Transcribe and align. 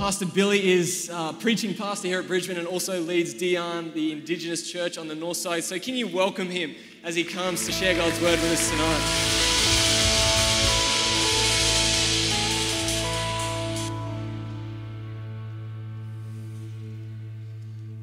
Pastor 0.00 0.24
Billy 0.24 0.66
is 0.72 1.10
uh, 1.12 1.34
preaching 1.34 1.74
pastor 1.74 2.08
here 2.08 2.20
at 2.20 2.26
Bridgeman 2.26 2.56
and 2.56 2.66
also 2.66 3.02
leads 3.02 3.34
Dhiiyaan, 3.34 3.92
the 3.92 4.12
Indigenous 4.12 4.72
church 4.72 4.96
on 4.96 5.08
the 5.08 5.14
north 5.14 5.36
side. 5.36 5.62
So, 5.62 5.78
can 5.78 5.94
you 5.94 6.08
welcome 6.08 6.48
him 6.48 6.74
as 7.04 7.14
he 7.14 7.22
comes 7.22 7.66
to 7.66 7.72
share 7.72 7.94
God's 7.94 8.18
word 8.22 8.40
with 8.40 8.50
us 8.50 8.70
tonight? 8.70 8.86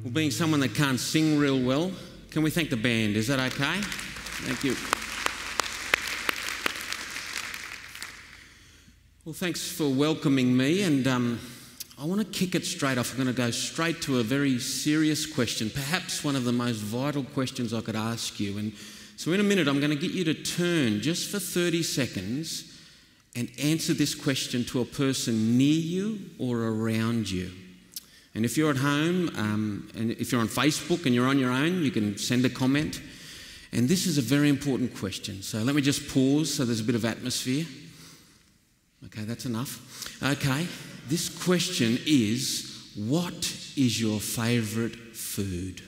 Well, 0.04 0.12
being 0.12 0.30
someone 0.30 0.60
that 0.60 0.76
can't 0.76 1.00
sing 1.00 1.36
real 1.36 1.60
well, 1.60 1.90
can 2.30 2.44
we 2.44 2.50
thank 2.50 2.70
the 2.70 2.76
band? 2.76 3.16
Is 3.16 3.26
that 3.26 3.40
okay? 3.40 3.80
Thank 4.44 4.62
you. 4.62 4.76
Well, 9.24 9.34
thanks 9.34 9.68
for 9.68 9.92
welcoming 9.92 10.56
me, 10.56 10.82
and 10.84 11.04
um, 11.08 11.40
I 12.00 12.04
want 12.04 12.20
to 12.20 12.26
kick 12.26 12.54
it 12.54 12.64
straight 12.64 12.96
off. 12.96 13.10
I'm 13.10 13.16
going 13.16 13.26
to 13.26 13.32
go 13.32 13.50
straight 13.50 14.00
to 14.02 14.20
a 14.20 14.22
very 14.22 14.60
serious 14.60 15.26
question, 15.26 15.68
perhaps 15.68 16.22
one 16.22 16.36
of 16.36 16.44
the 16.44 16.52
most 16.52 16.76
vital 16.76 17.24
questions 17.24 17.74
I 17.74 17.80
could 17.80 17.96
ask 17.96 18.38
you. 18.38 18.56
And 18.56 18.72
so, 19.16 19.32
in 19.32 19.40
a 19.40 19.42
minute, 19.42 19.66
I'm 19.66 19.80
going 19.80 19.90
to 19.90 19.96
get 19.96 20.12
you 20.12 20.22
to 20.22 20.34
turn 20.34 21.00
just 21.00 21.28
for 21.28 21.40
30 21.40 21.82
seconds 21.82 22.72
and 23.34 23.50
answer 23.60 23.94
this 23.94 24.14
question 24.14 24.64
to 24.66 24.80
a 24.80 24.84
person 24.84 25.58
near 25.58 25.80
you 25.80 26.20
or 26.38 26.68
around 26.68 27.28
you. 27.28 27.50
And 28.32 28.44
if 28.44 28.56
you're 28.56 28.70
at 28.70 28.76
home 28.76 29.30
um, 29.36 29.90
and 29.96 30.12
if 30.12 30.30
you're 30.30 30.40
on 30.40 30.46
Facebook 30.46 31.04
and 31.04 31.12
you're 31.12 31.26
on 31.26 31.40
your 31.40 31.50
own, 31.50 31.82
you 31.82 31.90
can 31.90 32.16
send 32.16 32.44
a 32.44 32.48
comment. 32.48 33.00
And 33.72 33.88
this 33.88 34.06
is 34.06 34.18
a 34.18 34.22
very 34.22 34.48
important 34.48 34.96
question. 34.96 35.42
So 35.42 35.58
let 35.58 35.74
me 35.74 35.82
just 35.82 36.08
pause 36.08 36.54
so 36.54 36.64
there's 36.64 36.80
a 36.80 36.84
bit 36.84 36.94
of 36.94 37.04
atmosphere. 37.04 37.66
Okay, 39.06 39.22
that's 39.22 39.46
enough. 39.46 40.22
Okay, 40.22 40.68
this 41.08 41.28
question 41.44 41.98
is 42.06 42.92
What 42.94 43.34
is 43.76 44.00
your 44.00 44.20
favourite 44.20 44.96
food? 44.96 45.82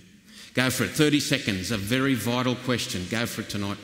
Go 0.54 0.70
for 0.70 0.84
it. 0.84 0.90
30 0.90 1.20
seconds, 1.20 1.70
a 1.70 1.77
very 1.77 2.14
vital 2.14 2.56
question. 2.56 3.06
Go 3.10 3.27
for 3.27 3.42
it 3.42 3.50
tonight. 3.50 3.78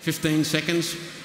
15 0.00 0.44
seconds. 0.44 1.19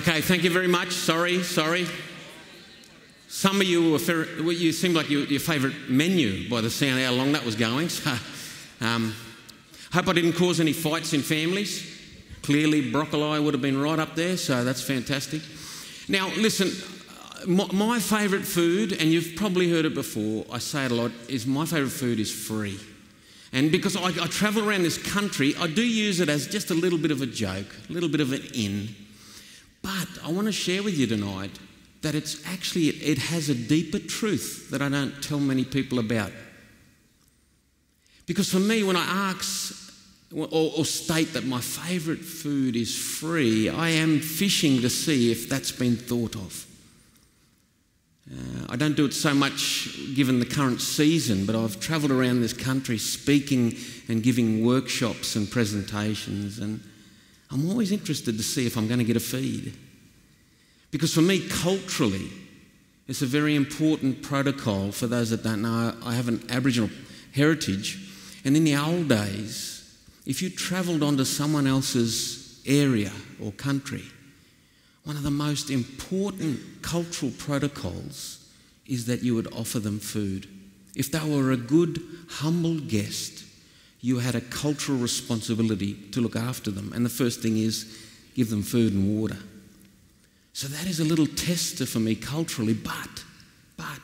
Okay, 0.00 0.22
thank 0.22 0.44
you 0.44 0.50
very 0.50 0.66
much. 0.66 0.92
Sorry, 0.92 1.42
sorry. 1.42 1.86
Some 3.28 3.60
of 3.60 3.66
you 3.66 3.90
were, 3.92 4.50
you 4.50 4.72
seemed 4.72 4.94
like 4.94 5.10
your, 5.10 5.24
your 5.24 5.40
favourite 5.40 5.76
menu 5.90 6.48
by 6.48 6.62
the 6.62 6.70
sound 6.70 6.98
how 7.02 7.12
long 7.12 7.32
that 7.32 7.44
was 7.44 7.54
going. 7.54 7.90
So, 8.00 8.16
um, 8.80 9.14
hope 9.92 10.08
I 10.08 10.14
didn't 10.14 10.32
cause 10.32 10.58
any 10.58 10.72
fights 10.72 11.12
in 11.12 11.20
families. 11.20 12.00
Clearly, 12.40 12.90
broccoli 12.90 13.40
would 13.40 13.52
have 13.52 13.60
been 13.60 13.78
right 13.78 13.98
up 13.98 14.14
there, 14.14 14.38
so 14.38 14.64
that's 14.64 14.80
fantastic. 14.80 15.42
Now, 16.08 16.28
listen, 16.28 16.70
my, 17.46 17.66
my 17.70 17.98
favourite 18.00 18.46
food, 18.46 18.92
and 18.92 19.10
you've 19.10 19.36
probably 19.36 19.68
heard 19.68 19.84
it 19.84 19.92
before, 19.92 20.46
I 20.50 20.60
say 20.60 20.86
it 20.86 20.92
a 20.92 20.94
lot, 20.94 21.10
is 21.28 21.46
my 21.46 21.66
favourite 21.66 21.92
food 21.92 22.18
is 22.20 22.32
free. 22.32 22.80
And 23.52 23.70
because 23.70 23.96
I, 23.96 24.06
I, 24.06 24.28
travel 24.28 24.66
around 24.66 24.82
this 24.82 24.96
country, 24.96 25.54
I 25.60 25.66
do 25.66 25.82
use 25.82 26.20
it 26.20 26.30
as 26.30 26.46
just 26.46 26.70
a 26.70 26.74
little 26.74 26.98
bit 26.98 27.10
of 27.10 27.20
a 27.20 27.26
joke, 27.26 27.66
a 27.90 27.92
little 27.92 28.08
bit 28.08 28.22
of 28.22 28.32
an 28.32 28.40
in. 28.54 28.94
But 29.82 30.08
I 30.24 30.30
want 30.30 30.46
to 30.46 30.52
share 30.52 30.82
with 30.82 30.96
you 30.96 31.06
tonight 31.06 31.58
that 32.02 32.14
it's 32.14 32.46
actually, 32.46 32.88
it 32.88 33.18
has 33.18 33.48
a 33.48 33.54
deeper 33.54 33.98
truth 33.98 34.70
that 34.70 34.80
I 34.82 34.88
don't 34.88 35.22
tell 35.22 35.38
many 35.38 35.64
people 35.64 35.98
about. 35.98 36.32
Because 38.26 38.50
for 38.50 38.60
me, 38.60 38.82
when 38.82 38.96
I 38.96 39.04
ask 39.30 39.76
or, 40.34 40.48
or 40.52 40.84
state 40.84 41.32
that 41.32 41.44
my 41.44 41.60
favourite 41.60 42.20
food 42.20 42.76
is 42.76 42.96
free, 42.96 43.68
I 43.68 43.88
am 43.90 44.20
fishing 44.20 44.80
to 44.82 44.90
see 44.90 45.32
if 45.32 45.48
that's 45.48 45.72
been 45.72 45.96
thought 45.96 46.36
of. 46.36 46.66
Uh, 48.30 48.66
I 48.68 48.76
don't 48.76 48.96
do 48.96 49.06
it 49.06 49.12
so 49.12 49.34
much 49.34 49.88
given 50.14 50.38
the 50.38 50.46
current 50.46 50.80
season, 50.80 51.46
but 51.46 51.56
I've 51.56 51.80
travelled 51.80 52.12
around 52.12 52.40
this 52.40 52.52
country 52.52 52.96
speaking 52.96 53.76
and 54.08 54.22
giving 54.22 54.64
workshops 54.64 55.34
and 55.34 55.50
presentations, 55.50 56.60
and 56.60 56.80
I'm 57.50 57.68
always 57.68 57.92
interested 57.92 58.36
to 58.36 58.42
see 58.42 58.66
if 58.66 58.76
I'm 58.76 58.86
going 58.86 58.98
to 58.98 59.04
get 59.04 59.16
a 59.16 59.20
feed. 59.20 59.74
Because 60.90 61.12
for 61.12 61.22
me, 61.22 61.46
culturally, 61.48 62.30
it's 63.08 63.22
a 63.22 63.26
very 63.26 63.56
important 63.56 64.22
protocol 64.22 64.92
for 64.92 65.06
those 65.06 65.30
that 65.30 65.42
don't 65.42 65.62
know. 65.62 65.94
I 66.04 66.14
have 66.14 66.28
an 66.28 66.44
Aboriginal 66.48 66.90
heritage, 67.32 67.98
and 68.44 68.56
in 68.56 68.64
the 68.64 68.76
old 68.76 69.08
days, 69.08 69.98
if 70.26 70.42
you 70.42 70.50
travelled 70.50 71.02
onto 71.02 71.24
someone 71.24 71.66
else's 71.66 72.62
area 72.66 73.12
or 73.42 73.52
country, 73.52 74.04
one 75.04 75.16
of 75.16 75.22
the 75.22 75.30
most 75.30 75.70
important 75.70 76.60
cultural 76.82 77.32
protocols 77.38 78.46
is 78.86 79.06
that 79.06 79.22
you 79.22 79.34
would 79.34 79.52
offer 79.52 79.78
them 79.78 79.98
food. 79.98 80.46
If 80.94 81.10
they 81.10 81.18
were 81.18 81.52
a 81.52 81.56
good, 81.56 82.00
humble 82.28 82.78
guest, 82.78 83.44
you 84.00 84.18
had 84.18 84.34
a 84.34 84.40
cultural 84.40 84.98
responsibility 84.98 85.94
to 86.12 86.20
look 86.20 86.36
after 86.36 86.70
them. 86.70 86.92
And 86.94 87.04
the 87.04 87.10
first 87.10 87.40
thing 87.40 87.58
is 87.58 87.98
give 88.34 88.50
them 88.50 88.62
food 88.62 88.92
and 88.92 89.20
water. 89.20 89.38
So 90.52 90.68
that 90.68 90.86
is 90.86 91.00
a 91.00 91.04
little 91.04 91.26
tester 91.26 91.86
for 91.86 92.00
me 92.00 92.14
culturally, 92.14 92.74
but, 92.74 93.24
but 93.76 94.00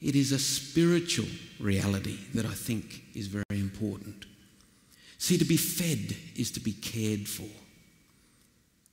it 0.00 0.16
is 0.16 0.32
a 0.32 0.38
spiritual 0.38 1.28
reality 1.60 2.18
that 2.34 2.46
I 2.46 2.54
think 2.54 3.02
is 3.14 3.26
very 3.26 3.44
important. 3.60 4.24
See, 5.18 5.38
to 5.38 5.44
be 5.44 5.56
fed 5.56 6.16
is 6.36 6.50
to 6.52 6.60
be 6.60 6.72
cared 6.72 7.28
for. 7.28 7.48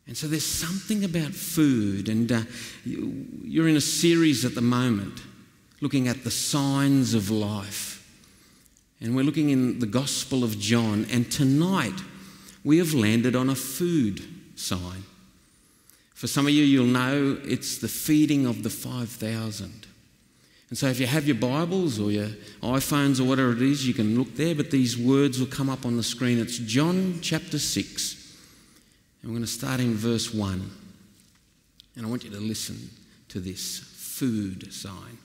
And 0.06 0.18
so 0.18 0.28
there's 0.28 0.46
something 0.46 1.04
about 1.04 1.34
food, 1.34 2.10
and 2.10 2.32
uh, 2.32 2.42
you're 2.84 3.68
in 3.68 3.76
a 3.76 3.82
series 3.82 4.44
at 4.44 4.56
the 4.56 4.62
moment 4.62 5.22
looking 5.82 6.08
at 6.08 6.24
the 6.24 6.32
signs 6.32 7.14
of 7.14 7.30
life. 7.30 7.99
And 9.02 9.16
we're 9.16 9.24
looking 9.24 9.50
in 9.50 9.80
the 9.80 9.86
Gospel 9.86 10.44
of 10.44 10.60
John, 10.60 11.06
and 11.10 11.32
tonight 11.32 12.00
we 12.64 12.78
have 12.80 12.94
landed 12.94 13.36
on 13.36 13.50
a 13.50 13.56
food 13.56 14.22
sign. 14.56 15.04
For 16.14 16.28
some 16.28 16.48
of 16.48 16.52
you, 16.52 16.66
you'll 16.66 16.86
know 16.86 17.38
it's 17.46 17.78
the 17.78 17.88
feeding 17.88 18.46
of 18.46 18.64
the 18.64 18.70
5,000. 18.70 19.88
And 20.70 20.78
so, 20.78 20.88
if 20.88 21.00
you 21.00 21.08
have 21.08 21.26
your 21.26 21.38
Bibles 21.38 22.00
or 22.00 22.12
your 22.12 22.28
iPhones 22.62 23.20
or 23.20 23.24
whatever 23.24 23.54
it 23.54 23.62
is, 23.62 23.88
you 23.88 23.94
can 23.94 24.18
look 24.18 24.36
there, 24.36 24.54
but 24.54 24.70
these 24.70 24.98
words 24.98 25.40
will 25.40 25.48
come 25.48 25.70
up 25.70 25.86
on 25.86 25.96
the 25.96 26.04
screen. 26.04 26.38
It's 26.38 26.58
John 26.58 27.20
chapter 27.22 27.58
6 27.58 28.20
and 29.22 29.32
we're 29.32 29.36
going 29.36 29.46
to 29.46 29.52
start 29.52 29.80
in 29.80 29.96
verse 29.96 30.34
1. 30.34 30.72
And 31.96 32.06
I 32.06 32.10
want 32.10 32.24
you 32.24 32.30
to 32.32 32.40
listen 32.40 32.90
to 33.30 33.40
this 33.40 33.80
food 33.80 34.72
sign. 34.74 35.18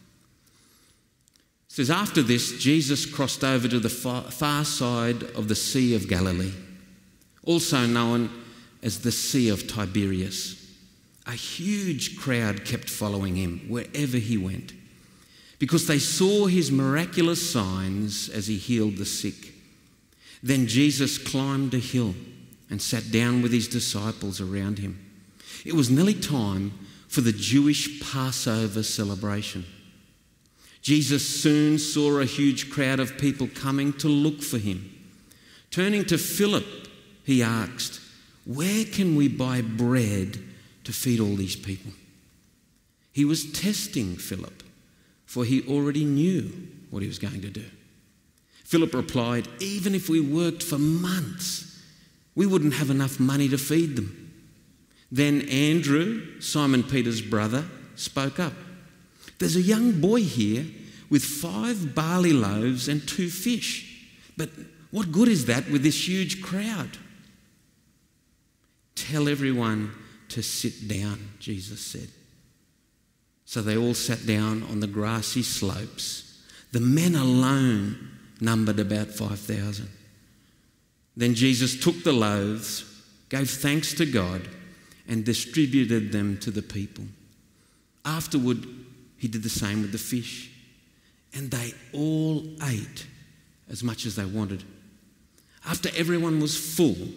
Says, 1.75 1.91
After 1.91 2.23
this, 2.23 2.57
Jesus 2.57 3.05
crossed 3.05 3.43
over 3.43 3.67
to 3.67 3.81
the 3.81 3.89
far 3.89 4.65
side 4.65 5.25
of 5.35 5.49
the 5.49 5.57
Sea 5.57 5.97
of 5.97 6.07
Galilee, 6.07 6.53
also 7.43 7.85
known 7.85 8.31
as 8.81 9.01
the 9.01 9.11
Sea 9.11 9.49
of 9.49 9.67
Tiberias. 9.67 10.73
A 11.27 11.33
huge 11.33 12.17
crowd 12.17 12.65
kept 12.65 12.89
following 12.89 13.35
him 13.35 13.67
wherever 13.67 14.19
he 14.19 14.39
went 14.39 14.73
because 15.59 15.89
they 15.89 15.99
saw 15.99 16.47
his 16.47 16.71
miraculous 16.71 17.51
signs 17.51 18.29
as 18.29 18.47
he 18.47 18.57
healed 18.57 18.97
the 18.97 19.05
sick. 19.05 19.53
Then 20.45 20.69
Jesus 20.69 21.19
climbed 21.19 21.75
a 21.75 21.79
hill 21.79 22.15
and 22.71 22.81
sat 22.81 23.11
down 23.11 23.43
with 23.43 23.51
his 23.51 23.67
disciples 23.67 24.41
around 24.41 24.79
him. 24.79 25.05
It 25.65 25.75
was 25.75 25.91
nearly 25.91 26.15
time 26.15 26.73
for 27.09 27.21
the 27.21 27.33
Jewish 27.33 28.01
Passover 28.01 28.85
celebration. 28.85 29.65
Jesus 30.85 31.27
soon 31.27 31.79
saw 31.79 32.19
a 32.19 32.27
huge 32.27 32.71
crowd 32.71 33.01
of 33.01 33.17
people 33.17 33.49
coming 33.55 33.95
to 33.95 34.07
look 34.07 34.43
for 34.43 34.59
him. 34.59 34.91
Turning 35.71 36.05
to 36.05 36.19
Philip, 36.19 36.67
he 37.25 37.43
asked, 37.43 38.01
Where 38.45 38.85
can 38.85 39.17
we 39.17 39.29
buy 39.29 39.63
bread 39.63 40.39
to 40.85 40.93
feed 40.93 41.21
all 41.21 41.37
these 41.37 41.57
people? 41.57 41.93
He 43.13 43.25
was 43.25 43.51
testing 43.51 44.17
Philip, 44.17 44.63
for 45.25 45.47
he 45.47 45.67
already 45.67 46.05
knew 46.05 46.53
what 46.91 47.01
he 47.01 47.09
was 47.09 47.19
going 47.19 47.41
to 47.41 47.51
do. 47.51 47.65
Philip 48.65 48.93
replied, 48.93 49.49
Even 49.61 49.95
if 49.95 50.11
we 50.11 50.21
worked 50.21 50.63
for 50.63 50.77
months, 50.77 51.83
we 52.35 52.45
wouldn't 52.45 52.75
have 52.75 52.91
enough 52.91 53.19
money 53.19 53.49
to 53.49 53.57
feed 53.57 53.97
them. 53.97 54.35
Then 55.11 55.49
Andrew, 55.49 56.43
Simon 56.43 56.83
Peter's 56.83 57.23
brother, 57.23 57.65
spoke 57.95 58.39
up. 58.39 58.53
There's 59.39 59.57
a 59.57 59.63
young 59.63 60.01
boy 60.01 60.23
here 60.23 60.65
with 61.11 61.25
five 61.25 61.95
barley 61.95 62.33
loaves 62.33 62.89
and 62.89 63.07
two 63.07 63.29
fish. 63.29 64.07
But 64.37 64.51
what 64.91 65.13
good 65.13 65.29
is 65.29 65.47
that 65.47 65.69
with 65.71 65.83
this 65.83 66.09
huge 66.09 66.43
crowd? 66.43 66.99
Tell 68.95 69.29
everyone 69.29 69.93
to 70.31 70.43
sit 70.43 70.89
down, 70.89 71.31
Jesus 71.39 71.81
said. 71.81 72.09
So 73.45 73.61
they 73.61 73.77
all 73.77 73.95
sat 73.95 74.27
down 74.27 74.63
on 74.65 74.81
the 74.81 74.87
grassy 74.87 75.43
slopes. 75.43 76.43
The 76.73 76.81
men 76.81 77.15
alone 77.15 78.11
numbered 78.41 78.81
about 78.81 79.09
5,000. 79.09 79.89
Then 81.17 81.35
Jesus 81.35 81.79
took 81.79 82.03
the 82.03 82.13
loaves, 82.13 82.85
gave 83.29 83.51
thanks 83.51 83.95
to 83.95 84.07
God, 84.07 84.49
and 85.07 85.25
distributed 85.25 86.11
them 86.11 86.39
to 86.39 86.51
the 86.51 86.63
people. 86.63 87.05
Afterward, 88.05 88.67
he 89.25 89.29
did 89.29 89.43
the 89.43 89.49
same 89.49 89.81
with 89.81 89.91
the 89.91 89.97
fish. 89.97 90.51
And 91.33 91.51
they 91.51 91.73
all 91.95 92.45
ate 92.63 93.07
as 93.71 93.83
much 93.83 94.05
as 94.05 94.17
they 94.17 94.27
wanted. 94.27 94.65
After 95.65 95.89
everyone 95.97 96.41
was 96.41 96.59
full, 96.59 97.09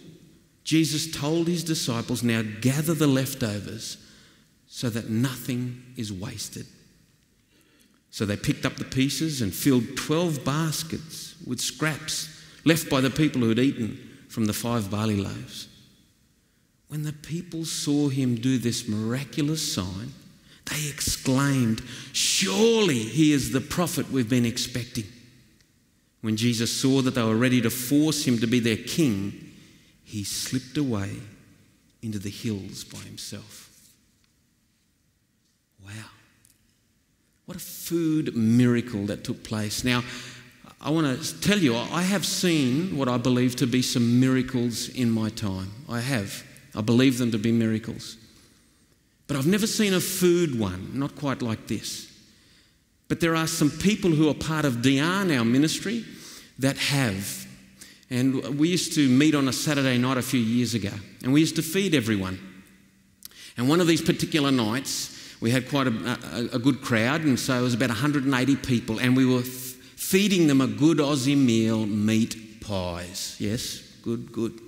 Jesus 0.64 1.10
told 1.10 1.48
his 1.48 1.62
disciples, 1.62 2.22
Now 2.22 2.42
gather 2.62 2.94
the 2.94 3.06
leftovers 3.06 3.98
so 4.68 4.88
that 4.88 5.10
nothing 5.10 5.82
is 5.98 6.10
wasted. 6.10 6.64
So 8.10 8.24
they 8.24 8.38
picked 8.38 8.64
up 8.64 8.76
the 8.76 8.86
pieces 8.86 9.42
and 9.42 9.52
filled 9.52 9.98
12 9.98 10.46
baskets 10.46 11.34
with 11.46 11.60
scraps 11.60 12.42
left 12.64 12.88
by 12.88 13.02
the 13.02 13.10
people 13.10 13.42
who 13.42 13.50
had 13.50 13.58
eaten 13.58 13.98
from 14.30 14.46
the 14.46 14.54
five 14.54 14.90
barley 14.90 15.18
loaves. 15.18 15.68
When 16.88 17.02
the 17.02 17.12
people 17.12 17.66
saw 17.66 18.08
him 18.08 18.36
do 18.36 18.56
this 18.56 18.88
miraculous 18.88 19.74
sign, 19.74 20.14
they 20.70 20.88
exclaimed, 20.88 21.82
Surely 22.12 22.98
he 22.98 23.32
is 23.32 23.52
the 23.52 23.60
prophet 23.60 24.10
we've 24.10 24.28
been 24.28 24.46
expecting. 24.46 25.04
When 26.20 26.36
Jesus 26.36 26.72
saw 26.72 27.00
that 27.02 27.14
they 27.14 27.22
were 27.22 27.36
ready 27.36 27.60
to 27.60 27.70
force 27.70 28.26
him 28.26 28.38
to 28.38 28.46
be 28.46 28.60
their 28.60 28.76
king, 28.76 29.52
he 30.04 30.24
slipped 30.24 30.76
away 30.76 31.10
into 32.02 32.18
the 32.18 32.30
hills 32.30 32.84
by 32.84 32.98
himself. 33.00 33.70
Wow. 35.84 36.10
What 37.46 37.56
a 37.56 37.60
food 37.60 38.36
miracle 38.36 39.06
that 39.06 39.24
took 39.24 39.42
place. 39.44 39.84
Now, 39.84 40.02
I 40.80 40.90
want 40.90 41.22
to 41.22 41.40
tell 41.40 41.58
you, 41.58 41.76
I 41.76 42.02
have 42.02 42.24
seen 42.24 42.96
what 42.96 43.08
I 43.08 43.16
believe 43.16 43.56
to 43.56 43.66
be 43.66 43.82
some 43.82 44.20
miracles 44.20 44.88
in 44.88 45.10
my 45.10 45.30
time. 45.30 45.72
I 45.88 46.00
have. 46.00 46.44
I 46.74 46.82
believe 46.82 47.18
them 47.18 47.32
to 47.32 47.38
be 47.38 47.50
miracles. 47.50 48.16
But 49.28 49.36
I've 49.36 49.46
never 49.46 49.66
seen 49.66 49.94
a 49.94 50.00
food 50.00 50.58
one, 50.58 50.98
not 50.98 51.14
quite 51.14 51.42
like 51.42 51.68
this. 51.68 52.10
But 53.08 53.20
there 53.20 53.36
are 53.36 53.46
some 53.46 53.70
people 53.70 54.10
who 54.10 54.28
are 54.28 54.34
part 54.34 54.64
of 54.64 54.76
Dhiiyaan, 54.76 55.36
our 55.36 55.44
ministry, 55.44 56.04
that 56.58 56.76
have. 56.76 57.46
And 58.10 58.58
we 58.58 58.68
used 58.68 58.94
to 58.94 59.06
meet 59.08 59.34
on 59.34 59.48
a 59.48 59.52
Saturday 59.52 59.98
night 59.98 60.16
a 60.16 60.22
few 60.22 60.40
years 60.40 60.74
ago, 60.74 60.92
and 61.22 61.32
we 61.32 61.40
used 61.40 61.56
to 61.56 61.62
feed 61.62 61.94
everyone. 61.94 62.38
And 63.56 63.68
one 63.68 63.80
of 63.80 63.86
these 63.86 64.00
particular 64.00 64.50
nights, 64.50 65.36
we 65.40 65.50
had 65.50 65.68
quite 65.68 65.88
a, 65.88 66.18
a, 66.32 66.56
a 66.56 66.58
good 66.58 66.80
crowd, 66.80 67.22
and 67.22 67.38
so 67.38 67.58
it 67.58 67.62
was 67.62 67.74
about 67.74 67.90
180 67.90 68.56
people, 68.56 68.98
and 68.98 69.14
we 69.14 69.26
were 69.26 69.42
feeding 69.42 70.46
them 70.46 70.62
a 70.62 70.66
good 70.66 70.98
Aussie 70.98 71.36
meal, 71.36 71.84
meat 71.84 72.62
pies. 72.62 73.36
Yes, 73.38 73.82
good, 74.02 74.32
good. 74.32 74.58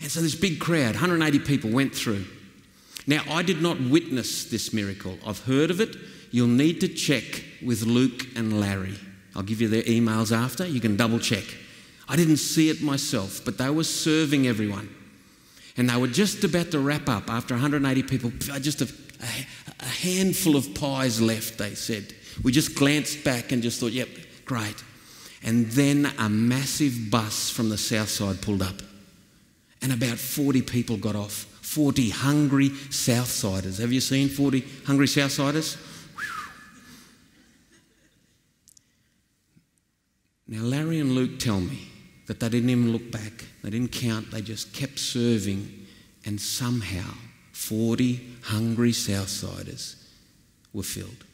And 0.00 0.10
so 0.10 0.20
this 0.20 0.34
big 0.34 0.60
crowd, 0.60 0.94
180 0.94 1.38
people, 1.40 1.70
went 1.70 1.94
through. 1.94 2.26
Now, 3.06 3.22
I 3.30 3.42
did 3.42 3.62
not 3.62 3.80
witness 3.80 4.44
this 4.44 4.72
miracle. 4.72 5.18
I've 5.24 5.44
heard 5.44 5.70
of 5.70 5.80
it. 5.80 5.96
You'll 6.32 6.48
need 6.48 6.80
to 6.80 6.88
check 6.88 7.44
with 7.64 7.82
Luke 7.82 8.26
and 8.34 8.60
Larry. 8.60 8.98
I'll 9.34 9.42
give 9.42 9.60
you 9.60 9.68
their 9.68 9.82
emails 9.82 10.36
after. 10.36 10.66
You 10.66 10.80
can 10.80 10.96
double 10.96 11.18
check. 11.18 11.44
I 12.08 12.16
didn't 12.16 12.38
see 12.38 12.68
it 12.70 12.82
myself, 12.82 13.44
but 13.44 13.58
they 13.58 13.70
were 13.70 13.84
serving 13.84 14.46
everyone. 14.46 14.88
And 15.76 15.90
they 15.90 15.96
were 15.96 16.08
just 16.08 16.42
about 16.42 16.70
to 16.70 16.78
wrap 16.78 17.08
up 17.08 17.30
after 17.30 17.54
180 17.54 18.02
people, 18.04 18.32
uh, 18.50 18.58
just 18.58 18.80
a, 18.80 18.88
a, 19.22 19.46
a 19.80 19.84
handful 19.84 20.56
of 20.56 20.74
pies 20.74 21.20
left, 21.20 21.58
they 21.58 21.74
said. 21.74 22.14
We 22.42 22.52
just 22.52 22.74
glanced 22.74 23.24
back 23.24 23.52
and 23.52 23.62
just 23.62 23.80
thought, 23.80 23.92
yep, 23.92 24.08
great. 24.44 24.82
And 25.42 25.66
then 25.66 26.10
a 26.18 26.28
massive 26.28 27.10
bus 27.10 27.50
from 27.50 27.68
the 27.68 27.78
south 27.78 28.08
side 28.08 28.40
pulled 28.40 28.62
up, 28.62 28.80
and 29.82 29.92
about 29.92 30.18
40 30.18 30.62
people 30.62 30.96
got 30.96 31.14
off. 31.14 31.46
40 31.76 32.08
hungry 32.08 32.70
Southsiders. 32.70 33.78
Have 33.80 33.92
you 33.92 34.00
seen 34.00 34.30
40 34.30 34.64
hungry 34.86 35.06
Southsiders? 35.06 35.76
Now, 40.48 40.62
Larry 40.62 41.00
and 41.00 41.12
Luke 41.12 41.38
tell 41.38 41.60
me 41.60 41.86
that 42.28 42.40
they 42.40 42.48
didn't 42.48 42.70
even 42.70 42.92
look 42.92 43.12
back, 43.12 43.44
they 43.62 43.68
didn't 43.68 43.92
count, 43.92 44.30
they 44.30 44.40
just 44.40 44.72
kept 44.72 44.98
serving, 44.98 45.70
and 46.24 46.40
somehow 46.40 47.12
40 47.52 48.26
hungry 48.44 48.92
Southsiders 48.92 49.96
were 50.72 50.82
filled. 50.82 51.26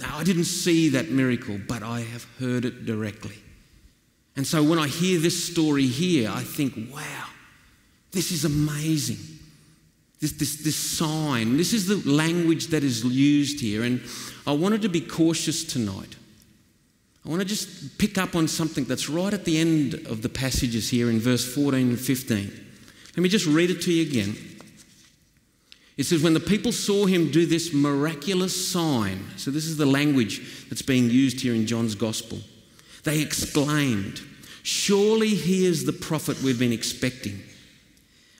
Now, 0.00 0.18
I 0.18 0.24
didn't 0.24 0.46
see 0.46 0.88
that 0.88 1.12
miracle, 1.12 1.60
but 1.68 1.84
I 1.84 2.00
have 2.00 2.26
heard 2.40 2.64
it 2.64 2.84
directly. 2.84 3.38
And 4.34 4.44
so 4.44 4.64
when 4.64 4.80
I 4.80 4.88
hear 4.88 5.20
this 5.20 5.46
story 5.46 5.86
here, 5.86 6.32
I 6.34 6.42
think, 6.42 6.92
wow, 6.92 7.28
this 8.10 8.32
is 8.32 8.44
amazing. 8.44 9.35
This, 10.20 10.32
this, 10.32 10.56
this 10.56 10.76
sign, 10.76 11.56
this 11.56 11.72
is 11.72 11.86
the 11.86 12.10
language 12.10 12.68
that 12.68 12.82
is 12.82 13.04
used 13.04 13.60
here. 13.60 13.82
And 13.82 14.00
I 14.46 14.52
wanted 14.52 14.82
to 14.82 14.88
be 14.88 15.00
cautious 15.00 15.64
tonight. 15.64 16.16
I 17.24 17.28
want 17.28 17.42
to 17.42 17.48
just 17.48 17.98
pick 17.98 18.18
up 18.18 18.36
on 18.36 18.46
something 18.46 18.84
that's 18.84 19.08
right 19.08 19.34
at 19.34 19.44
the 19.44 19.58
end 19.58 19.94
of 20.06 20.22
the 20.22 20.28
passages 20.28 20.88
here 20.88 21.10
in 21.10 21.18
verse 21.18 21.44
14 21.54 21.88
and 21.90 22.00
15. 22.00 22.66
Let 23.16 23.22
me 23.22 23.28
just 23.28 23.46
read 23.46 23.70
it 23.70 23.82
to 23.82 23.92
you 23.92 24.02
again. 24.08 24.36
It 25.96 26.04
says, 26.04 26.22
When 26.22 26.34
the 26.34 26.40
people 26.40 26.72
saw 26.72 27.06
him 27.06 27.30
do 27.30 27.46
this 27.46 27.72
miraculous 27.72 28.70
sign, 28.70 29.24
so 29.36 29.50
this 29.50 29.64
is 29.64 29.76
the 29.76 29.86
language 29.86 30.68
that's 30.68 30.82
being 30.82 31.10
used 31.10 31.40
here 31.40 31.54
in 31.54 31.66
John's 31.66 31.94
gospel, 31.94 32.38
they 33.04 33.20
exclaimed, 33.20 34.20
Surely 34.62 35.30
he 35.30 35.64
is 35.64 35.84
the 35.84 35.92
prophet 35.92 36.42
we've 36.42 36.58
been 36.58 36.72
expecting. 36.72 37.42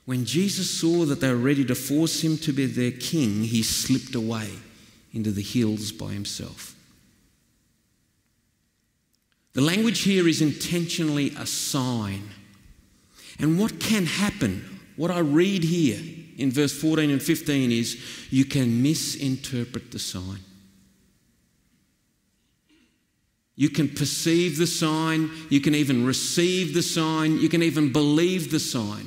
When 0.06 0.25
Jesus 0.25 0.70
saw 0.70 1.05
that 1.05 1.20
they 1.20 1.29
were 1.29 1.37
ready 1.37 1.64
to 1.64 1.75
force 1.75 2.23
him 2.23 2.38
to 2.38 2.53
be 2.53 2.67
their 2.67 2.93
king, 2.93 3.43
he 3.43 3.62
slipped 3.62 4.14
away 4.14 4.49
into 5.12 5.32
the 5.32 5.43
hills 5.43 5.93
by 5.93 6.12
himself. 6.12 6.75
The 9.53 9.62
language 9.62 10.03
here 10.03 10.29
is 10.29 10.41
intentionally 10.41 11.32
a 11.36 11.46
sign. 11.46 12.31
And 13.39 13.58
what 13.58 13.81
can 13.81 14.06
happen, 14.06 14.81
what 14.96 15.10
I 15.10 15.19
read 15.19 15.65
here, 15.65 16.01
in 16.36 16.51
verse 16.51 16.79
14 16.79 17.10
and 17.10 17.22
15 17.22 17.72
is 17.72 18.01
you 18.31 18.44
can 18.44 18.82
misinterpret 18.82 19.91
the 19.91 19.98
sign. 19.98 20.41
You 23.56 23.70
can 23.70 23.89
perceive 23.89 24.58
the 24.58 24.67
sign, 24.67 25.31
you 25.48 25.63
can 25.63 25.75
even 25.75 26.05
receive 26.05 26.75
the 26.75 26.82
sign, 26.82 27.39
you 27.39 27.48
can 27.48 27.63
even 27.63 27.91
believe 27.91 28.51
the 28.51 28.60
sign, 28.60 29.06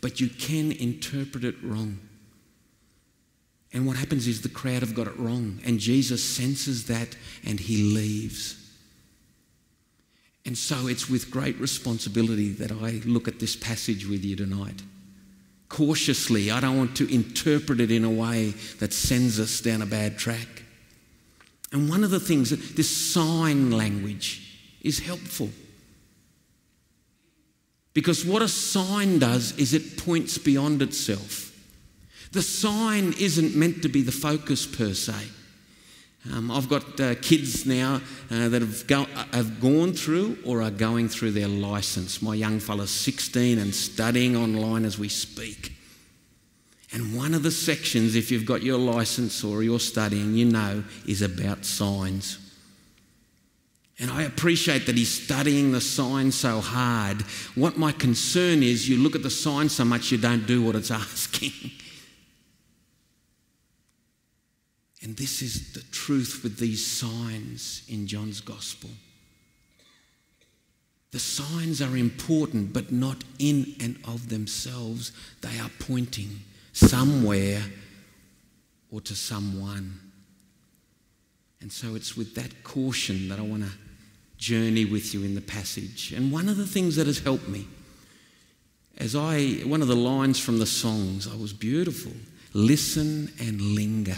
but 0.00 0.20
you 0.20 0.28
can 0.28 0.72
interpret 0.72 1.44
it 1.44 1.56
wrong. 1.62 1.98
And 3.72 3.86
what 3.86 3.96
happens 3.96 4.26
is 4.26 4.42
the 4.42 4.48
crowd 4.48 4.80
have 4.80 4.94
got 4.94 5.06
it 5.06 5.18
wrong, 5.18 5.60
and 5.64 5.78
Jesus 5.78 6.24
senses 6.24 6.86
that 6.86 7.16
and 7.46 7.60
he 7.60 7.94
leaves. 7.94 8.56
And 10.44 10.56
so 10.56 10.88
it's 10.88 11.08
with 11.08 11.30
great 11.30 11.58
responsibility 11.60 12.50
that 12.54 12.72
I 12.72 13.02
look 13.04 13.28
at 13.28 13.38
this 13.38 13.54
passage 13.54 14.06
with 14.06 14.24
you 14.24 14.36
tonight 14.36 14.82
cautiously. 15.70 16.50
I 16.50 16.60
don't 16.60 16.76
want 16.76 16.96
to 16.96 17.14
interpret 17.14 17.80
it 17.80 17.90
in 17.90 18.04
a 18.04 18.10
way 18.10 18.50
that 18.80 18.92
sends 18.92 19.40
us 19.40 19.60
down 19.60 19.80
a 19.80 19.86
bad 19.86 20.18
track. 20.18 20.64
And 21.72 21.88
one 21.88 22.04
of 22.04 22.10
the 22.10 22.20
things, 22.20 22.50
that 22.50 22.76
this 22.76 22.90
sign 22.90 23.70
language 23.70 24.58
is 24.82 24.98
helpful. 24.98 25.48
Because 27.92 28.24
what 28.24 28.42
a 28.42 28.48
sign 28.48 29.18
does 29.18 29.56
is 29.58 29.74
it 29.74 29.98
points 29.98 30.38
beyond 30.38 30.80
itself. 30.82 31.48
The 32.32 32.42
sign 32.42 33.14
isn't 33.18 33.56
meant 33.56 33.82
to 33.82 33.88
be 33.88 34.02
the 34.02 34.12
focus 34.12 34.64
per 34.66 34.94
se. 34.94 35.14
Um, 36.30 36.50
I've 36.50 36.68
got 36.68 37.00
uh, 37.00 37.14
kids 37.16 37.64
now 37.64 38.02
uh, 38.30 38.48
that 38.50 38.60
have, 38.60 38.86
go- 38.86 39.06
have 39.32 39.58
gone 39.60 39.94
through 39.94 40.38
or 40.44 40.62
are 40.62 40.70
going 40.70 41.08
through 41.08 41.32
their 41.32 41.48
license. 41.48 42.20
My 42.20 42.34
young 42.34 42.60
fella's 42.60 42.90
16 42.90 43.58
and 43.58 43.74
studying 43.74 44.36
online 44.36 44.84
as 44.84 44.98
we 44.98 45.08
speak. 45.08 45.72
And 46.92 47.16
one 47.16 47.34
of 47.34 47.42
the 47.42 47.50
sections, 47.50 48.16
if 48.16 48.30
you've 48.30 48.44
got 48.44 48.62
your 48.62 48.78
license 48.78 49.42
or 49.42 49.62
you're 49.62 49.80
studying, 49.80 50.34
you 50.34 50.44
know, 50.44 50.84
is 51.06 51.22
about 51.22 51.64
signs. 51.64 52.38
And 54.00 54.10
I 54.10 54.22
appreciate 54.22 54.86
that 54.86 54.96
he's 54.96 55.10
studying 55.10 55.72
the 55.72 55.80
sign 55.80 56.32
so 56.32 56.60
hard. 56.60 57.20
What 57.54 57.76
my 57.76 57.92
concern 57.92 58.62
is, 58.62 58.88
you 58.88 58.96
look 58.96 59.14
at 59.14 59.22
the 59.22 59.30
sign 59.30 59.68
so 59.68 59.84
much 59.84 60.10
you 60.10 60.16
don't 60.16 60.46
do 60.46 60.62
what 60.62 60.74
it's 60.74 60.90
asking. 60.90 61.52
And 65.02 65.16
this 65.16 65.42
is 65.42 65.74
the 65.74 65.82
truth 65.92 66.40
with 66.42 66.58
these 66.58 66.84
signs 66.84 67.82
in 67.88 68.06
John's 68.06 68.40
Gospel. 68.40 68.88
The 71.10 71.18
signs 71.18 71.82
are 71.82 71.96
important, 71.96 72.72
but 72.72 72.90
not 72.90 73.22
in 73.38 73.74
and 73.80 73.98
of 74.06 74.30
themselves. 74.30 75.12
They 75.42 75.58
are 75.58 75.70
pointing 75.78 76.40
somewhere 76.72 77.62
or 78.90 79.02
to 79.02 79.14
someone. 79.14 80.00
And 81.60 81.70
so 81.70 81.94
it's 81.94 82.16
with 82.16 82.34
that 82.36 82.64
caution 82.64 83.28
that 83.28 83.38
I 83.38 83.42
want 83.42 83.64
to 83.64 83.70
journey 84.40 84.86
with 84.86 85.14
you 85.14 85.22
in 85.22 85.36
the 85.36 85.40
passage. 85.40 86.12
And 86.12 86.32
one 86.32 86.48
of 86.48 86.56
the 86.56 86.66
things 86.66 86.96
that 86.96 87.06
has 87.06 87.20
helped 87.20 87.46
me, 87.46 87.68
as 88.98 89.14
I, 89.14 89.60
one 89.64 89.82
of 89.82 89.88
the 89.88 89.94
lines 89.94 90.40
from 90.40 90.58
the 90.58 90.66
songs, 90.66 91.28
I 91.32 91.36
was 91.36 91.52
beautiful 91.52 92.12
listen 92.52 93.32
and 93.38 93.60
linger. 93.60 94.16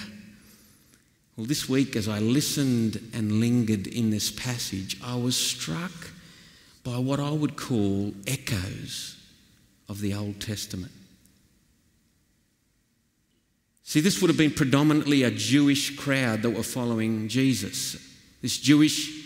Well, 1.36 1.44
this 1.44 1.68
week, 1.68 1.96
as 1.96 2.08
I 2.08 2.18
listened 2.18 2.98
and 3.12 3.40
lingered 3.40 3.86
in 3.86 4.08
this 4.08 4.30
passage, 4.30 4.96
I 5.04 5.16
was 5.16 5.36
struck 5.36 5.92
by 6.82 6.96
what 6.96 7.20
I 7.20 7.30
would 7.30 7.56
call 7.56 8.14
echoes 8.26 9.18
of 9.86 10.00
the 10.00 10.14
Old 10.14 10.40
Testament. 10.40 10.92
See, 13.82 14.00
this 14.00 14.22
would 14.22 14.28
have 14.28 14.38
been 14.38 14.52
predominantly 14.54 15.24
a 15.24 15.30
Jewish 15.30 15.94
crowd 15.94 16.40
that 16.40 16.50
were 16.50 16.62
following 16.62 17.28
Jesus. 17.28 17.96
This 18.40 18.56
Jewish 18.56 19.21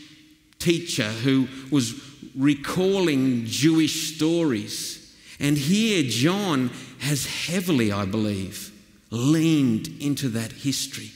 teacher 0.66 1.04
who 1.04 1.46
was 1.70 1.94
recalling 2.36 3.44
Jewish 3.46 4.16
stories. 4.16 5.16
And 5.38 5.56
here, 5.56 6.02
John 6.02 6.70
has 6.98 7.46
heavily, 7.46 7.92
I 7.92 8.04
believe, 8.04 8.72
leaned 9.10 9.88
into 10.00 10.28
that 10.30 10.50
history. 10.50 11.12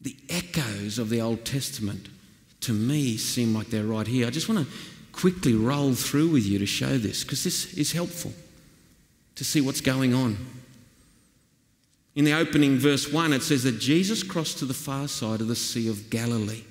The 0.00 0.16
echoes 0.28 0.98
of 0.98 1.08
the 1.08 1.20
Old 1.20 1.44
Testament, 1.44 2.08
to 2.62 2.72
me, 2.72 3.16
seem 3.16 3.54
like 3.54 3.68
they're 3.68 3.84
right 3.84 4.06
here. 4.06 4.26
I 4.26 4.30
just 4.30 4.48
want 4.48 4.66
to 4.66 4.74
quickly 5.12 5.54
roll 5.54 5.94
through 5.94 6.30
with 6.30 6.44
you 6.44 6.58
to 6.58 6.66
show 6.66 6.98
this 6.98 7.22
because 7.22 7.44
this 7.44 7.72
is 7.74 7.92
helpful 7.92 8.32
to 9.36 9.44
see 9.44 9.60
what's 9.60 9.80
going 9.80 10.12
on. 10.12 10.36
In 12.16 12.24
the 12.24 12.32
opening 12.32 12.78
verse 12.78 13.12
1, 13.12 13.32
it 13.32 13.42
says 13.42 13.62
that 13.62 13.78
Jesus 13.78 14.24
crossed 14.24 14.58
to 14.58 14.64
the 14.64 14.74
far 14.74 15.06
side 15.06 15.40
of 15.40 15.48
the 15.48 15.54
Sea 15.54 15.88
of 15.88 16.10
Galilee. 16.10 16.64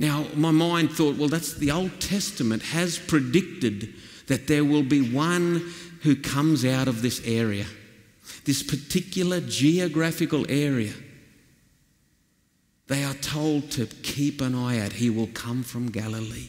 Now, 0.00 0.24
my 0.34 0.50
mind 0.50 0.92
thought, 0.92 1.18
well, 1.18 1.28
that's 1.28 1.52
the 1.52 1.70
Old 1.70 2.00
Testament 2.00 2.62
has 2.62 2.98
predicted 2.98 3.92
that 4.28 4.48
there 4.48 4.64
will 4.64 4.82
be 4.82 5.12
one 5.12 5.70
who 6.00 6.16
comes 6.16 6.64
out 6.64 6.88
of 6.88 7.02
this 7.02 7.20
area, 7.26 7.66
this 8.46 8.62
particular 8.62 9.40
geographical 9.42 10.46
area. 10.48 10.94
They 12.86 13.04
are 13.04 13.12
told 13.12 13.70
to 13.72 13.84
keep 13.84 14.40
an 14.40 14.54
eye 14.54 14.80
out. 14.80 14.94
He 14.94 15.10
will 15.10 15.28
come 15.34 15.62
from 15.62 15.90
Galilee. 15.90 16.48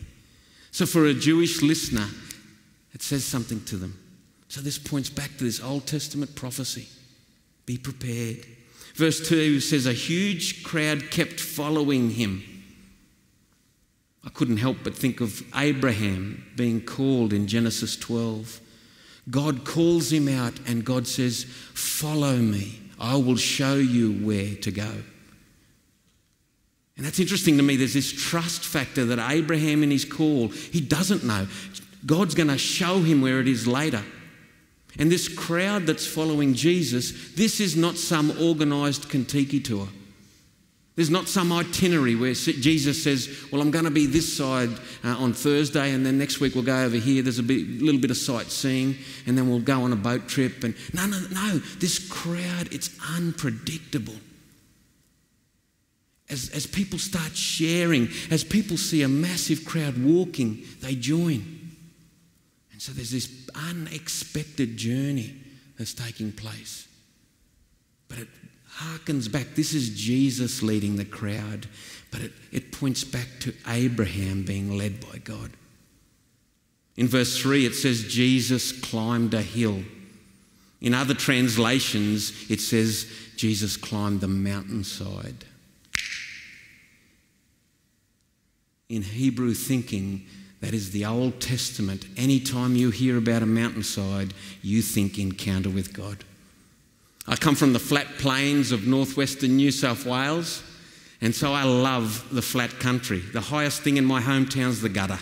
So, 0.71 0.85
for 0.85 1.05
a 1.05 1.13
Jewish 1.13 1.61
listener, 1.61 2.07
it 2.93 3.01
says 3.01 3.25
something 3.25 3.61
to 3.65 3.75
them. 3.75 3.99
So, 4.47 4.61
this 4.61 4.79
points 4.79 5.09
back 5.09 5.37
to 5.37 5.43
this 5.43 5.61
Old 5.61 5.87
Testament 5.87 6.35
prophecy. 6.35 6.87
Be 7.65 7.77
prepared. 7.77 8.45
Verse 8.95 9.27
2 9.27 9.59
says, 9.59 9.85
A 9.85 9.93
huge 9.93 10.63
crowd 10.63 11.11
kept 11.11 11.41
following 11.41 12.11
him. 12.11 12.43
I 14.23 14.29
couldn't 14.29 14.57
help 14.57 14.77
but 14.83 14.95
think 14.95 15.19
of 15.19 15.43
Abraham 15.55 16.45
being 16.55 16.81
called 16.81 17.33
in 17.33 17.47
Genesis 17.47 17.97
12. 17.97 18.59
God 19.29 19.65
calls 19.65 20.11
him 20.11 20.27
out 20.27 20.53
and 20.67 20.85
God 20.85 21.07
says, 21.07 21.45
Follow 21.73 22.37
me. 22.37 22.79
I 22.99 23.15
will 23.15 23.35
show 23.35 23.75
you 23.75 24.13
where 24.25 24.55
to 24.55 24.71
go. 24.71 24.91
And 26.97 27.05
that's 27.05 27.19
interesting 27.19 27.57
to 27.57 27.63
me. 27.63 27.77
There's 27.77 27.95
this 27.95 28.11
trust 28.11 28.63
factor 28.63 29.05
that 29.05 29.31
Abraham 29.31 29.81
in 29.81 29.89
his 29.89 30.05
call, 30.05 30.49
he 30.49 30.81
doesn't 30.81 31.23
know. 31.23 31.47
God's 32.05 32.35
going 32.35 32.49
to 32.49 32.59
show 32.59 32.99
him 32.99 33.21
where 33.21 33.39
it 33.39 33.47
is 33.47 33.65
later. 33.65 34.03
And 34.99 35.11
this 35.11 35.27
crowd 35.27 35.87
that's 35.87 36.05
following 36.05 36.53
Jesus, 36.53 37.33
this 37.33 37.59
is 37.59 37.75
not 37.75 37.97
some 37.97 38.31
organized 38.39 39.09
Contiki 39.09 39.63
tour. 39.63 39.87
There's 40.95 41.09
not 41.09 41.29
some 41.29 41.53
itinerary 41.53 42.15
where 42.15 42.33
Jesus 42.33 43.01
says, 43.01 43.45
Well, 43.49 43.61
I'm 43.61 43.71
going 43.71 43.85
to 43.85 43.91
be 43.91 44.07
this 44.07 44.37
side 44.37 44.69
uh, 45.03 45.15
on 45.17 45.33
Thursday, 45.33 45.93
and 45.93 46.05
then 46.05 46.17
next 46.17 46.41
week 46.41 46.53
we'll 46.53 46.65
go 46.65 46.83
over 46.83 46.97
here. 46.97 47.23
There's 47.23 47.39
a 47.39 47.43
bit, 47.43 47.65
little 47.81 48.01
bit 48.01 48.11
of 48.11 48.17
sightseeing, 48.17 48.97
and 49.25 49.37
then 49.37 49.49
we'll 49.49 49.59
go 49.61 49.83
on 49.83 49.93
a 49.93 49.95
boat 49.97 50.27
trip. 50.27 50.63
And 50.65 50.75
no, 50.93 51.05
no, 51.05 51.19
no. 51.31 51.59
This 51.79 52.09
crowd, 52.09 52.73
it's 52.73 52.89
unpredictable. 53.15 54.15
As, 56.29 56.49
as 56.49 56.67
people 56.67 56.99
start 56.99 57.35
sharing, 57.35 58.09
as 58.29 58.43
people 58.43 58.77
see 58.77 59.01
a 59.03 59.07
massive 59.07 59.63
crowd 59.63 59.97
walking, 59.97 60.63
they 60.81 60.95
join. 60.95 61.71
And 62.71 62.81
so 62.81 62.91
there's 62.91 63.11
this 63.11 63.49
unexpected 63.69 64.75
journey 64.75 65.35
that's 65.77 65.93
taking 65.93 66.33
place. 66.33 66.87
But 68.07 68.19
it 68.19 68.27
harkens 68.77 69.31
back. 69.31 69.55
This 69.55 69.73
is 69.73 69.89
Jesus 69.89 70.63
leading 70.63 70.95
the 70.95 71.05
crowd, 71.05 71.67
but 72.11 72.21
it, 72.21 72.31
it 72.51 72.71
points 72.71 73.03
back 73.03 73.27
to 73.41 73.53
Abraham 73.67 74.43
being 74.43 74.77
led 74.77 74.99
by 74.99 75.17
God. 75.17 75.51
In 76.97 77.07
verse 77.07 77.37
3, 77.39 77.65
it 77.65 77.75
says 77.75 78.03
Jesus 78.03 78.71
climbed 78.71 79.33
a 79.33 79.41
hill. 79.41 79.83
In 80.81 80.93
other 80.93 81.13
translations, 81.13 82.49
it 82.49 82.59
says 82.59 83.11
Jesus 83.37 83.77
climbed 83.77 84.21
the 84.21 84.27
mountainside. 84.27 85.45
In 88.89 89.03
Hebrew 89.03 89.53
thinking, 89.53 90.25
that 90.59 90.73
is 90.73 90.91
the 90.91 91.05
Old 91.05 91.39
Testament. 91.39 92.05
Anytime 92.17 92.75
you 92.75 92.91
hear 92.91 93.17
about 93.17 93.41
a 93.41 93.47
mountainside, 93.47 94.33
you 94.61 94.81
think 94.81 95.17
encounter 95.17 95.69
with 95.69 95.93
God. 95.93 96.23
I 97.31 97.37
come 97.37 97.55
from 97.55 97.71
the 97.71 97.79
flat 97.79 98.17
plains 98.17 98.73
of 98.73 98.85
northwestern 98.85 99.55
New 99.55 99.71
South 99.71 100.05
Wales, 100.05 100.61
and 101.21 101.33
so 101.33 101.53
I 101.53 101.63
love 101.63 102.27
the 102.29 102.41
flat 102.41 102.77
country. 102.81 103.19
The 103.19 103.39
highest 103.39 103.83
thing 103.83 103.95
in 103.95 104.03
my 104.03 104.21
hometown 104.21 104.67
is 104.67 104.81
the 104.81 104.89
gutter. 104.89 105.17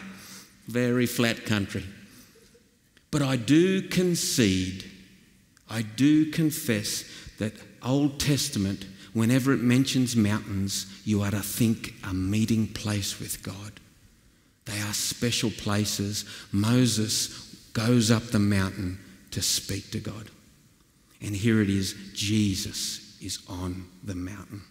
Very 0.68 1.06
flat 1.06 1.46
country. 1.46 1.86
But 3.12 3.22
I 3.22 3.36
do 3.36 3.84
concede, 3.84 4.90
I 5.70 5.84
do 5.84 6.32
confess 6.32 7.04
that 7.38 7.54
Old 7.84 8.20
Testament, 8.20 8.88
whenever 9.14 9.54
it 9.54 9.62
mentions 9.62 10.16
mountains, 10.16 10.88
you 11.06 11.22
are 11.22 11.32
to 11.32 11.42
think 11.42 11.94
a 12.04 12.12
meeting 12.12 12.70
place 12.70 13.20
with 13.20 13.44
God. 13.44 13.74
They 14.66 14.82
are 14.82 14.94
special 14.94 15.52
places. 15.52 16.26
Moses 16.52 17.56
goes 17.74 18.10
up 18.10 18.24
the 18.24 18.40
mountain 18.40 18.98
to 19.30 19.44
speak 19.44 19.92
to 19.92 20.00
God. 20.00 20.32
And 21.22 21.36
here 21.36 21.62
it 21.62 21.70
is 21.70 21.96
Jesus 22.14 23.18
is 23.22 23.40
on 23.48 23.86
the 24.04 24.16
mountain. 24.16 24.62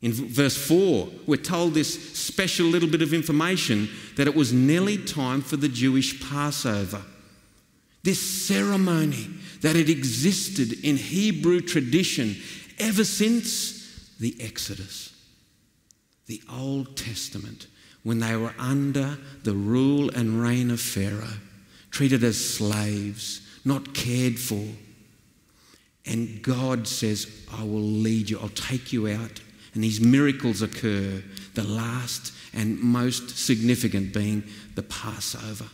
In 0.00 0.12
verse 0.12 0.56
4, 0.56 1.08
we're 1.26 1.36
told 1.36 1.72
this 1.72 2.18
special 2.18 2.66
little 2.66 2.88
bit 2.88 3.00
of 3.00 3.14
information 3.14 3.88
that 4.16 4.26
it 4.26 4.34
was 4.34 4.52
nearly 4.52 4.98
time 4.98 5.40
for 5.40 5.56
the 5.56 5.68
Jewish 5.68 6.22
Passover. 6.28 7.02
This 8.02 8.20
ceremony 8.46 9.30
that 9.62 9.76
had 9.76 9.88
existed 9.88 10.84
in 10.84 10.96
Hebrew 10.96 11.62
tradition 11.62 12.36
ever 12.78 13.02
since 13.02 14.10
the 14.20 14.36
Exodus, 14.40 15.14
the 16.26 16.42
Old 16.52 16.98
Testament, 16.98 17.66
when 18.02 18.18
they 18.18 18.36
were 18.36 18.54
under 18.58 19.16
the 19.42 19.54
rule 19.54 20.10
and 20.10 20.42
reign 20.42 20.70
of 20.70 20.82
Pharaoh, 20.82 21.38
treated 21.90 22.22
as 22.22 22.38
slaves, 22.38 23.40
not 23.64 23.94
cared 23.94 24.38
for 24.38 24.66
and 26.06 26.42
God 26.42 26.86
says, 26.86 27.46
I 27.52 27.62
will 27.62 27.80
lead 27.80 28.30
you, 28.30 28.38
I'll 28.38 28.48
take 28.50 28.92
you 28.92 29.08
out. 29.08 29.40
And 29.72 29.82
these 29.82 30.00
miracles 30.00 30.62
occur, 30.62 31.22
the 31.54 31.64
last 31.64 32.32
and 32.52 32.78
most 32.78 33.30
significant 33.30 34.12
being 34.12 34.44
the 34.74 34.82
Passover. 34.82 35.66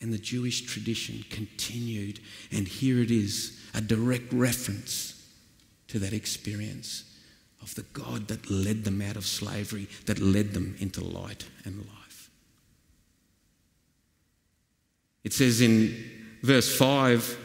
And 0.00 0.12
the 0.12 0.18
Jewish 0.18 0.62
tradition 0.62 1.24
continued, 1.30 2.20
and 2.52 2.68
here 2.68 3.00
it 3.00 3.10
is 3.10 3.60
a 3.74 3.80
direct 3.80 4.32
reference 4.32 5.12
to 5.88 5.98
that 5.98 6.12
experience 6.12 7.04
of 7.62 7.74
the 7.74 7.82
God 7.92 8.28
that 8.28 8.50
led 8.50 8.84
them 8.84 9.02
out 9.02 9.16
of 9.16 9.26
slavery, 9.26 9.88
that 10.06 10.20
led 10.20 10.54
them 10.54 10.76
into 10.78 11.02
light 11.02 11.46
and 11.64 11.78
life. 11.78 12.30
It 15.24 15.32
says 15.32 15.60
in 15.60 16.15
verse 16.46 16.74
5 16.76 17.38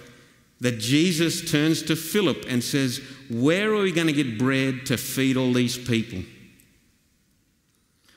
that 0.62 0.78
Jesus 0.78 1.50
turns 1.50 1.82
to 1.84 1.96
Philip 1.96 2.46
and 2.48 2.64
says, 2.64 3.02
Where 3.30 3.74
are 3.74 3.82
we 3.82 3.92
going 3.92 4.08
to 4.08 4.14
get 4.14 4.38
bread 4.38 4.86
to 4.86 4.98
feed 4.98 5.36
all 5.36 5.52
these 5.52 5.78
people? 5.78 6.22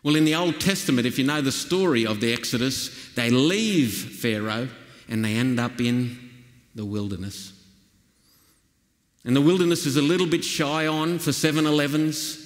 Well, 0.03 0.17
in 0.17 0.26
the 0.26 0.35
Old 0.35 0.61
Testament, 0.61 1.07
if 1.07 1.19
you 1.19 1.25
know 1.25 1.41
the 1.41 1.50
story 1.50 2.07
of 2.07 2.21
the 2.21 2.33
Exodus, 2.33 3.11
they 3.14 3.31
leave 3.31 3.95
Pharaoh 4.21 4.69
and 5.09 5.25
they 5.25 5.35
end 5.37 5.59
up 5.59 5.81
in 5.81 6.19
the 6.75 6.85
wilderness. 6.85 7.53
And 9.25 9.35
the 9.35 9.41
wilderness 9.41 9.87
is 9.87 9.97
a 9.97 10.03
little 10.03 10.26
bit 10.26 10.45
shy 10.45 10.87
on 10.87 11.19
for 11.19 11.33
7 11.33 11.64
Elevens. 11.64 12.43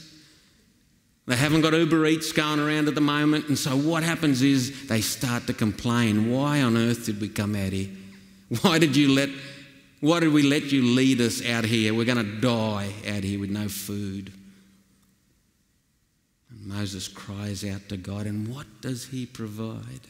They 1.27 1.35
haven't 1.35 1.63
got 1.63 1.73
Uber 1.73 2.07
Eats 2.07 2.31
going 2.31 2.61
around 2.61 2.87
at 2.87 2.95
the 2.95 3.01
moment. 3.01 3.49
And 3.49 3.59
so 3.59 3.77
what 3.77 4.05
happens 4.05 4.43
is 4.43 4.87
they 4.87 5.01
start 5.01 5.49
to 5.49 5.53
complain 5.53 6.31
why 6.31 6.63
on 6.63 6.77
earth 6.77 7.07
did 7.07 7.21
we 7.21 7.29
come 7.29 7.57
out 7.57 7.73
here? 7.73 7.89
Why 8.63 8.79
did 8.79 8.97
you 8.97 9.09
let. 9.13 9.29
Why 10.01 10.21
did 10.21 10.33
we 10.33 10.43
let 10.43 10.65
you 10.71 10.83
lead 10.83 11.21
us 11.21 11.45
out 11.45 11.65
here? 11.65 11.93
We're 11.93 12.05
going 12.05 12.25
to 12.25 12.41
die 12.41 12.93
out 13.09 13.25
here 13.25 13.41
with 13.41 13.51
no 13.51 13.69
food. 13.69 14.33
And 16.51 16.67
Moses 16.67 17.09
cries 17.09 17.65
out 17.65 17.89
to 17.89 17.97
God, 17.97 18.27
and 18.27 18.47
what 18.49 18.67
does 18.81 19.07
he 19.07 19.27
provide? 19.27 20.07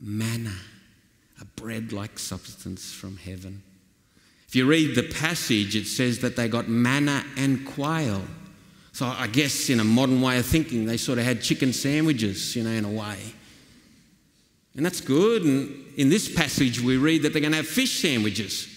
Manna, 0.00 0.54
a 1.40 1.44
bread 1.44 1.92
like 1.92 2.18
substance 2.18 2.90
from 2.90 3.18
heaven. 3.18 3.62
If 4.48 4.56
you 4.56 4.66
read 4.66 4.94
the 4.94 5.02
passage, 5.02 5.76
it 5.76 5.86
says 5.86 6.20
that 6.20 6.36
they 6.36 6.48
got 6.48 6.66
manna 6.68 7.22
and 7.36 7.66
quail. 7.66 8.22
So 8.92 9.06
I 9.06 9.26
guess 9.26 9.68
in 9.68 9.80
a 9.80 9.84
modern 9.84 10.22
way 10.22 10.38
of 10.38 10.46
thinking, 10.46 10.86
they 10.86 10.96
sort 10.96 11.18
of 11.18 11.24
had 11.24 11.42
chicken 11.42 11.72
sandwiches, 11.72 12.56
you 12.56 12.62
know, 12.62 12.70
in 12.70 12.84
a 12.84 12.90
way. 12.90 13.18
And 14.76 14.84
that's 14.84 15.00
good. 15.00 15.44
And 15.44 15.84
in 15.96 16.08
this 16.08 16.32
passage, 16.32 16.80
we 16.80 16.96
read 16.96 17.22
that 17.22 17.32
they're 17.32 17.40
going 17.40 17.52
to 17.52 17.58
have 17.58 17.66
fish 17.66 18.00
sandwiches. 18.00 18.68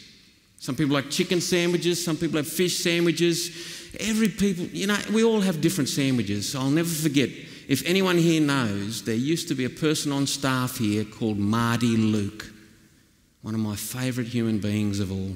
Some 0.60 0.76
people 0.76 0.94
like 0.94 1.10
chicken 1.10 1.40
sandwiches, 1.40 2.04
some 2.04 2.18
people 2.18 2.38
have 2.38 2.48
fish 2.48 2.78
sandwiches. 2.78 3.52
Every 4.00 4.28
people, 4.28 4.66
you 4.66 4.88
know, 4.88 4.98
we 5.14 5.24
all 5.24 5.42
have 5.42 5.62
different 5.62 5.90
sandwiches. 5.90 6.52
So 6.52 6.60
I'll 6.60 6.70
never 6.70 6.90
forget. 6.90 7.30
If 7.68 7.86
anyone 7.86 8.18
here 8.18 8.42
knows, 8.42 9.04
there 9.04 9.16
used 9.16 9.48
to 9.50 9.56
be 9.56 9.66
a 9.66 9.70
person 9.70 10.12
on 10.12 10.26
staff 10.28 10.78
here 10.78 11.04
called 11.04 11.38
Marty 11.38 11.98
Luke, 11.98 12.52
one 13.42 13.54
of 13.54 13.60
my 13.60 13.76
favourite 13.76 14.30
human 14.30 14.60
beings 14.60 15.00
of 15.00 15.12
all. 15.12 15.36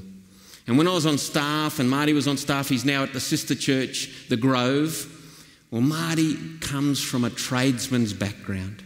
And 0.67 0.77
when 0.77 0.87
I 0.87 0.93
was 0.93 1.05
on 1.05 1.17
staff, 1.17 1.79
and 1.79 1.89
Marty 1.89 2.13
was 2.13 2.27
on 2.27 2.37
staff, 2.37 2.69
he's 2.69 2.85
now 2.85 3.03
at 3.03 3.13
the 3.13 3.19
sister 3.19 3.55
church, 3.55 4.27
The 4.29 4.37
Grove. 4.37 5.07
Well, 5.71 5.81
Marty 5.81 6.37
comes 6.59 7.01
from 7.01 7.23
a 7.23 7.29
tradesman's 7.29 8.13
background. 8.13 8.83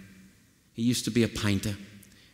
He 0.76 0.84
used 0.84 1.06
to 1.06 1.12
be 1.12 1.24
a 1.24 1.28
painter, 1.28 1.76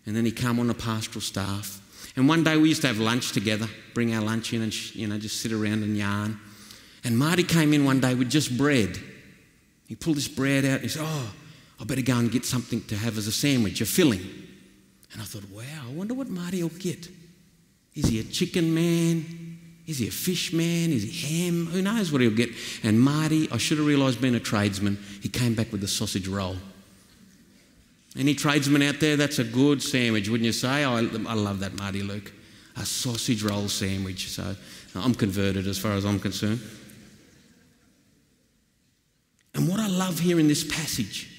and 0.05 0.15
then 0.15 0.25
he 0.25 0.31
came 0.31 0.59
on 0.59 0.67
the 0.67 0.73
pastoral 0.73 1.21
staff. 1.21 1.79
And 2.15 2.27
one 2.27 2.43
day 2.43 2.57
we 2.57 2.69
used 2.69 2.81
to 2.81 2.87
have 2.87 2.97
lunch 2.97 3.31
together, 3.31 3.67
bring 3.93 4.13
our 4.13 4.21
lunch 4.21 4.51
in 4.53 4.63
and 4.63 4.95
you 4.95 5.07
know 5.07 5.17
just 5.17 5.39
sit 5.39 5.51
around 5.51 5.83
and 5.83 5.95
yarn. 5.95 6.39
And 7.03 7.17
Marty 7.17 7.43
came 7.43 7.73
in 7.73 7.85
one 7.85 7.99
day 7.99 8.15
with 8.15 8.29
just 8.29 8.57
bread. 8.57 8.99
He 9.87 9.95
pulled 9.95 10.17
this 10.17 10.27
bread 10.27 10.65
out 10.65 10.75
and 10.75 10.83
he 10.83 10.89
said, 10.89 11.03
"Oh, 11.05 11.31
I 11.79 11.83
better 11.83 12.01
go 12.01 12.17
and 12.17 12.31
get 12.31 12.45
something 12.45 12.81
to 12.85 12.97
have 12.97 13.17
as 13.17 13.27
a 13.27 13.31
sandwich, 13.31 13.79
a 13.79 13.85
filling." 13.85 14.27
And 15.13 15.21
I 15.21 15.25
thought, 15.25 15.49
"Wow, 15.49 15.85
I 15.87 15.91
wonder 15.93 16.13
what 16.13 16.29
Marty 16.29 16.63
will 16.63 16.69
get." 16.69 17.09
Is 17.93 18.07
he 18.07 18.19
a 18.19 18.23
chicken 18.23 18.73
man? 18.73 19.59
Is 19.85 19.99
he 19.99 20.07
a 20.07 20.11
fish 20.11 20.53
man? 20.53 20.91
Is 20.91 21.03
he 21.03 21.11
ham? 21.11 21.67
Who 21.67 21.81
knows 21.81 22.11
what 22.11 22.21
he'll 22.21 22.31
get? 22.31 22.49
And 22.83 22.99
Marty, 23.01 23.49
I 23.51 23.57
should 23.57 23.77
have 23.77 23.87
realised 23.87 24.21
being 24.21 24.35
a 24.35 24.39
tradesman, 24.39 24.97
he 25.21 25.27
came 25.27 25.53
back 25.53 25.71
with 25.71 25.83
a 25.83 25.87
sausage 25.87 26.27
roll. 26.27 26.55
Any 28.17 28.35
tradesman 28.35 28.81
out 28.81 28.99
there, 28.99 29.15
that's 29.15 29.39
a 29.39 29.43
good 29.43 29.81
sandwich, 29.81 30.27
wouldn't 30.27 30.45
you 30.45 30.51
say? 30.51 30.83
I, 30.83 30.99
I 30.99 31.33
love 31.33 31.59
that, 31.61 31.77
Marty 31.77 32.03
Luke. 32.03 32.31
A 32.75 32.85
sausage 32.85 33.43
roll 33.43 33.67
sandwich. 33.69 34.29
So 34.29 34.55
I'm 34.95 35.13
converted 35.15 35.67
as 35.67 35.77
far 35.77 35.93
as 35.93 36.05
I'm 36.05 36.19
concerned. 36.19 36.61
And 39.53 39.67
what 39.67 39.79
I 39.79 39.87
love 39.87 40.19
here 40.19 40.39
in 40.39 40.47
this 40.47 40.63
passage 40.63 41.29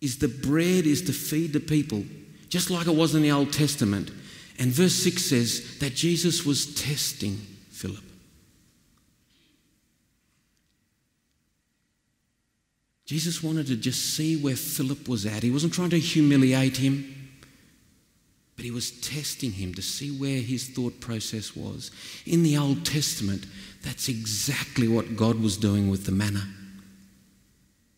is 0.00 0.18
the 0.18 0.28
bread 0.28 0.86
is 0.86 1.02
to 1.02 1.12
feed 1.12 1.52
the 1.52 1.60
people, 1.60 2.04
just 2.48 2.70
like 2.70 2.86
it 2.86 2.94
was 2.94 3.14
in 3.14 3.22
the 3.22 3.32
Old 3.32 3.52
Testament. 3.52 4.10
And 4.58 4.70
verse 4.70 4.94
6 4.94 5.24
says 5.24 5.78
that 5.78 5.94
Jesus 5.94 6.44
was 6.44 6.74
testing 6.74 7.36
Philip. 7.70 8.07
Jesus 13.08 13.42
wanted 13.42 13.66
to 13.68 13.76
just 13.76 14.14
see 14.14 14.36
where 14.36 14.54
Philip 14.54 15.08
was 15.08 15.24
at. 15.24 15.42
He 15.42 15.50
wasn't 15.50 15.72
trying 15.72 15.88
to 15.90 15.98
humiliate 15.98 16.76
him, 16.76 17.30
but 18.54 18.66
he 18.66 18.70
was 18.70 18.90
testing 19.00 19.50
him 19.50 19.72
to 19.76 19.82
see 19.82 20.10
where 20.10 20.42
his 20.42 20.68
thought 20.68 21.00
process 21.00 21.56
was. 21.56 21.90
In 22.26 22.42
the 22.42 22.58
Old 22.58 22.84
Testament, 22.84 23.46
that's 23.82 24.10
exactly 24.10 24.88
what 24.88 25.16
God 25.16 25.40
was 25.40 25.56
doing 25.56 25.88
with 25.88 26.04
the 26.04 26.12
manna. 26.12 26.46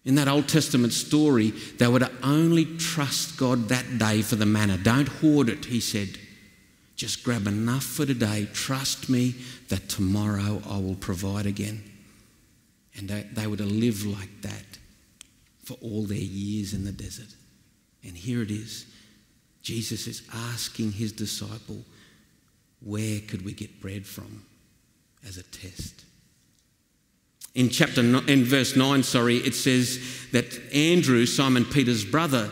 In 0.04 0.14
that 0.14 0.28
Old 0.28 0.48
Testament 0.48 0.92
story, 0.92 1.50
they 1.50 1.88
were 1.88 1.98
to 1.98 2.12
only 2.22 2.76
trust 2.76 3.36
God 3.36 3.68
that 3.68 3.98
day 3.98 4.22
for 4.22 4.36
the 4.36 4.46
manna. 4.46 4.78
Don't 4.78 5.08
hoard 5.08 5.48
it, 5.48 5.64
he 5.64 5.80
said. 5.80 6.10
Just 6.94 7.24
grab 7.24 7.48
enough 7.48 7.82
for 7.82 8.06
today. 8.06 8.46
Trust 8.52 9.10
me 9.10 9.34
that 9.70 9.88
tomorrow 9.88 10.62
I 10.70 10.78
will 10.78 10.94
provide 10.94 11.46
again. 11.46 11.82
And 12.96 13.08
they, 13.08 13.26
they 13.32 13.48
were 13.48 13.56
to 13.56 13.64
live 13.64 14.06
like 14.06 14.42
that 14.42 14.78
for 15.70 15.76
all 15.84 16.02
their 16.02 16.18
years 16.18 16.74
in 16.74 16.84
the 16.84 16.90
desert. 16.90 17.32
And 18.02 18.16
here 18.16 18.42
it 18.42 18.50
is. 18.50 18.86
Jesus 19.62 20.08
is 20.08 20.28
asking 20.52 20.90
his 20.90 21.12
disciple, 21.12 21.84
where 22.80 23.20
could 23.20 23.44
we 23.44 23.52
get 23.52 23.80
bread 23.80 24.04
from 24.04 24.44
as 25.24 25.36
a 25.36 25.44
test? 25.44 26.04
In 27.54 27.68
chapter 27.68 28.00
in 28.00 28.44
verse 28.44 28.74
9, 28.74 29.04
sorry, 29.04 29.36
it 29.36 29.54
says 29.54 30.00
that 30.32 30.60
Andrew, 30.74 31.24
Simon 31.24 31.64
Peter's 31.64 32.04
brother, 32.04 32.50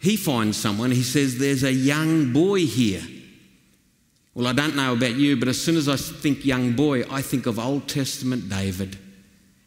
he 0.00 0.16
finds 0.16 0.58
someone. 0.58 0.90
He 0.90 1.02
says, 1.02 1.38
There's 1.38 1.64
a 1.64 1.72
young 1.72 2.34
boy 2.34 2.66
here. 2.66 3.02
Well, 4.34 4.46
I 4.46 4.52
don't 4.52 4.76
know 4.76 4.92
about 4.92 5.16
you, 5.16 5.36
but 5.36 5.48
as 5.48 5.60
soon 5.60 5.76
as 5.76 5.88
I 5.88 5.96
think 5.96 6.44
young 6.44 6.72
boy, 6.72 7.04
I 7.10 7.22
think 7.22 7.46
of 7.46 7.58
Old 7.58 7.88
Testament 7.88 8.48
David. 8.50 8.98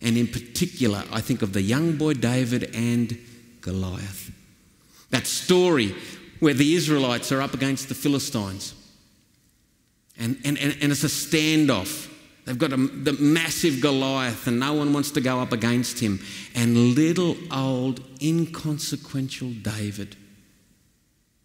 And 0.02 0.18
in 0.18 0.28
particular, 0.28 1.04
I 1.12 1.22
think 1.22 1.42
of 1.42 1.54
the 1.54 1.62
young 1.62 1.96
boy 1.98 2.14
David 2.14 2.76
and 2.76 3.18
Goliath. 3.62 4.32
That 5.12 5.28
story 5.28 5.96
where 6.40 6.54
the 6.54 6.74
Israelites 6.74 7.32
are 7.32 7.42
up 7.42 7.54
against 7.54 7.88
the 7.88 7.96
Philistines. 7.96 8.74
And, 10.18 10.38
and, 10.44 10.58
and, 10.58 10.76
and 10.82 10.92
it's 10.92 11.04
a 11.04 11.08
standoff. 11.08 12.10
They've 12.46 12.58
got 12.58 12.74
a, 12.74 12.78
the 12.78 13.14
massive 13.14 13.82
Goliath, 13.82 14.48
and 14.48 14.60
no 14.60 14.74
one 14.74 14.94
wants 14.94 15.12
to 15.12 15.22
go 15.22 15.40
up 15.40 15.52
against 15.52 16.00
him. 16.00 16.20
And 16.56 16.96
little 16.96 17.38
old, 17.52 18.02
inconsequential 18.22 19.52
David. 19.62 20.16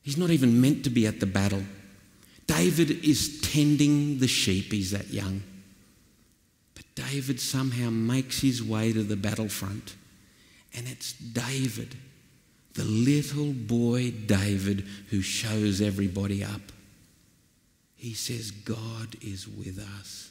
He's 0.02 0.16
not 0.16 0.30
even 0.30 0.60
meant 0.60 0.84
to 0.84 0.90
be 0.90 1.06
at 1.06 1.20
the 1.20 1.26
battle. 1.26 1.62
David 2.46 3.04
is 3.04 3.40
tending 3.40 4.18
the 4.18 4.28
sheep, 4.28 4.72
he's 4.72 4.92
that 4.92 5.08
young. 5.12 5.42
David 6.96 7.38
somehow 7.40 7.90
makes 7.90 8.40
his 8.40 8.62
way 8.62 8.92
to 8.92 9.04
the 9.04 9.16
battlefront. 9.16 9.94
And 10.74 10.88
it's 10.88 11.12
David, 11.12 11.94
the 12.74 12.84
little 12.84 13.52
boy 13.52 14.10
David, 14.10 14.84
who 15.10 15.20
shows 15.22 15.80
everybody 15.80 16.42
up. 16.42 16.60
He 17.94 18.12
says, 18.12 18.50
God 18.50 19.16
is 19.22 19.46
with 19.46 19.78
us. 19.98 20.30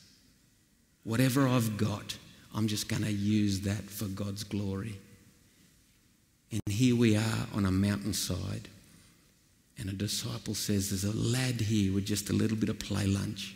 Whatever 1.04 1.47
I've 1.47 1.78
got, 1.78 2.17
I'm 2.54 2.67
just 2.67 2.89
going 2.89 3.04
to 3.04 3.12
use 3.12 3.62
that 3.62 3.89
for 3.89 4.06
God's 4.06 4.43
glory. 4.43 4.99
And 6.51 6.62
here 6.69 6.95
we 6.95 7.15
are 7.15 7.47
on 7.54 7.65
a 7.65 7.71
mountainside 7.71 8.67
and 9.78 9.89
a 9.89 9.93
disciple 9.93 10.56
says, 10.56 10.89
There's 10.89 11.04
a 11.04 11.17
lad 11.17 11.62
here 11.62 11.93
with 11.93 12.06
just 12.06 12.30
a 12.30 12.34
little 12.34 12.58
bit 12.58 12.69
of 12.69 12.80
play 12.80 13.06
lunch. 13.06 13.56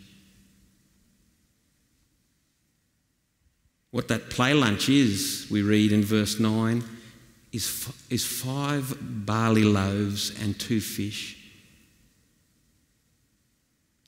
What 3.90 4.08
that 4.08 4.30
play 4.30 4.54
lunch 4.54 4.88
is, 4.88 5.46
we 5.50 5.62
read 5.62 5.92
in 5.92 6.04
verse 6.04 6.38
9, 6.38 6.84
is, 7.52 7.88
is 8.08 8.24
five 8.24 8.96
barley 9.00 9.64
loaves 9.64 10.30
and 10.40 10.58
two 10.58 10.80
fish. 10.80 11.36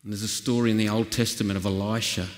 And 0.03 0.13
there's 0.13 0.23
a 0.23 0.29
story 0.29 0.71
in 0.71 0.77
the 0.77 0.89
Old 0.89 1.11
Testament 1.11 1.57
of 1.57 1.67
Elisha 1.67 2.29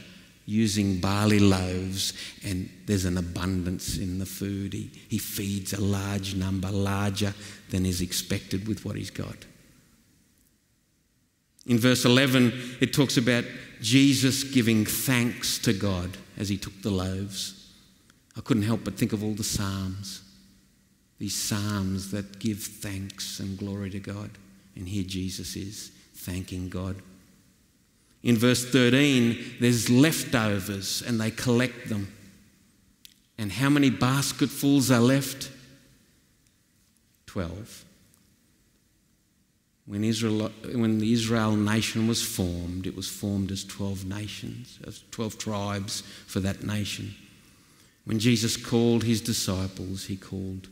using 0.46 1.00
barley 1.00 1.38
loaves, 1.38 2.12
and 2.44 2.68
there's 2.86 3.06
an 3.06 3.16
abundance 3.16 3.96
in 3.96 4.18
the 4.18 4.26
food. 4.26 4.74
He, 4.74 4.90
he 5.08 5.18
feeds 5.18 5.72
a 5.72 5.80
large 5.80 6.34
number, 6.34 6.70
larger 6.70 7.34
than 7.70 7.86
is 7.86 8.00
expected 8.02 8.68
with 8.68 8.84
what 8.84 8.96
he's 8.96 9.10
got. 9.10 9.36
In 11.66 11.78
verse 11.78 12.04
11, 12.04 12.52
it 12.80 12.92
talks 12.92 13.16
about 13.16 13.44
Jesus 13.80 14.44
giving 14.44 14.84
thanks 14.84 15.58
to 15.58 15.72
God 15.72 16.16
as 16.36 16.48
he 16.48 16.56
took 16.56 16.82
the 16.82 16.90
loaves. 16.90 17.72
I 18.36 18.40
couldn't 18.40 18.64
help 18.64 18.84
but 18.84 18.96
think 18.98 19.12
of 19.12 19.22
all 19.22 19.34
the 19.34 19.44
Psalms, 19.44 20.22
these 21.18 21.34
Psalms 21.34 22.10
that 22.10 22.38
give 22.38 22.58
thanks 22.58 23.40
and 23.40 23.58
glory 23.58 23.90
to 23.90 24.00
God. 24.00 24.30
And 24.76 24.88
here 24.88 25.04
Jesus 25.04 25.56
is 25.56 25.92
thanking 26.14 26.68
God. 26.68 26.96
In 28.22 28.36
verse 28.36 28.64
13, 28.64 29.56
there's 29.60 29.90
leftovers 29.90 31.02
and 31.02 31.20
they 31.20 31.30
collect 31.30 31.88
them. 31.88 32.12
And 33.36 33.52
how 33.52 33.68
many 33.68 33.90
basketfuls 33.90 34.90
are 34.90 35.00
left? 35.00 35.50
Twelve. 37.26 37.84
When, 39.86 40.02
Israel, 40.02 40.50
when 40.72 40.98
the 40.98 41.12
Israel 41.12 41.56
nation 41.56 42.08
was 42.08 42.22
formed, 42.22 42.86
it 42.86 42.96
was 42.96 43.08
formed 43.08 43.50
as 43.50 43.64
12 43.64 44.06
nations, 44.06 44.78
as 44.86 45.02
12 45.10 45.36
tribes 45.36 46.02
for 46.26 46.40
that 46.40 46.62
nation. 46.64 47.14
When 48.04 48.18
Jesus 48.18 48.56
called 48.56 49.04
his 49.04 49.20
disciples, 49.20 50.04
he 50.04 50.16
called 50.16 50.68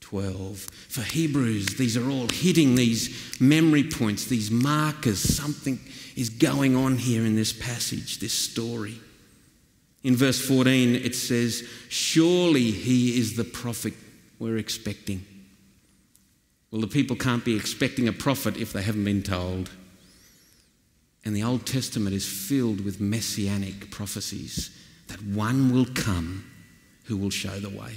12. 0.00 0.58
For 0.88 1.00
Hebrews, 1.00 1.76
these 1.76 1.96
are 1.96 2.10
all 2.10 2.28
hitting 2.28 2.74
these 2.74 3.40
memory 3.40 3.84
points, 3.84 4.26
these 4.26 4.50
markers. 4.50 5.18
Something 5.18 5.80
is 6.14 6.28
going 6.28 6.76
on 6.76 6.98
here 6.98 7.24
in 7.24 7.36
this 7.36 7.52
passage, 7.52 8.18
this 8.18 8.34
story. 8.34 9.00
In 10.02 10.14
verse 10.14 10.46
14, 10.46 10.96
it 10.96 11.14
says, 11.14 11.66
Surely 11.88 12.70
he 12.70 13.18
is 13.18 13.36
the 13.36 13.44
prophet 13.44 13.94
we're 14.38 14.58
expecting. 14.58 15.24
Well, 16.74 16.80
the 16.80 16.88
people 16.88 17.14
can't 17.14 17.44
be 17.44 17.54
expecting 17.54 18.08
a 18.08 18.12
prophet 18.12 18.56
if 18.56 18.72
they 18.72 18.82
haven't 18.82 19.04
been 19.04 19.22
told. 19.22 19.70
And 21.24 21.36
the 21.36 21.44
Old 21.44 21.66
Testament 21.66 22.16
is 22.16 22.26
filled 22.26 22.84
with 22.84 23.00
messianic 23.00 23.92
prophecies 23.92 24.76
that 25.06 25.22
one 25.22 25.72
will 25.72 25.86
come 25.94 26.44
who 27.04 27.16
will 27.16 27.30
show 27.30 27.60
the 27.60 27.68
way. 27.68 27.92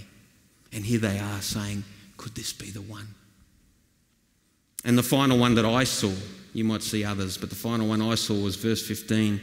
And 0.71 0.85
here 0.85 0.99
they 0.99 1.17
are 1.17 1.41
saying, 1.41 1.85
Could 2.17 2.35
this 2.35 2.53
be 2.53 2.69
the 2.69 2.83
one? 2.83 3.07
And 4.85 4.95
the 4.95 5.01
final 5.01 5.39
one 5.39 5.55
that 5.55 5.65
I 5.65 5.83
saw, 5.83 6.13
you 6.53 6.63
might 6.63 6.83
see 6.83 7.03
others, 7.03 7.35
but 7.35 7.49
the 7.49 7.55
final 7.55 7.87
one 7.87 8.03
I 8.03 8.13
saw 8.13 8.35
was 8.35 8.57
verse 8.57 8.87
15. 8.87 9.41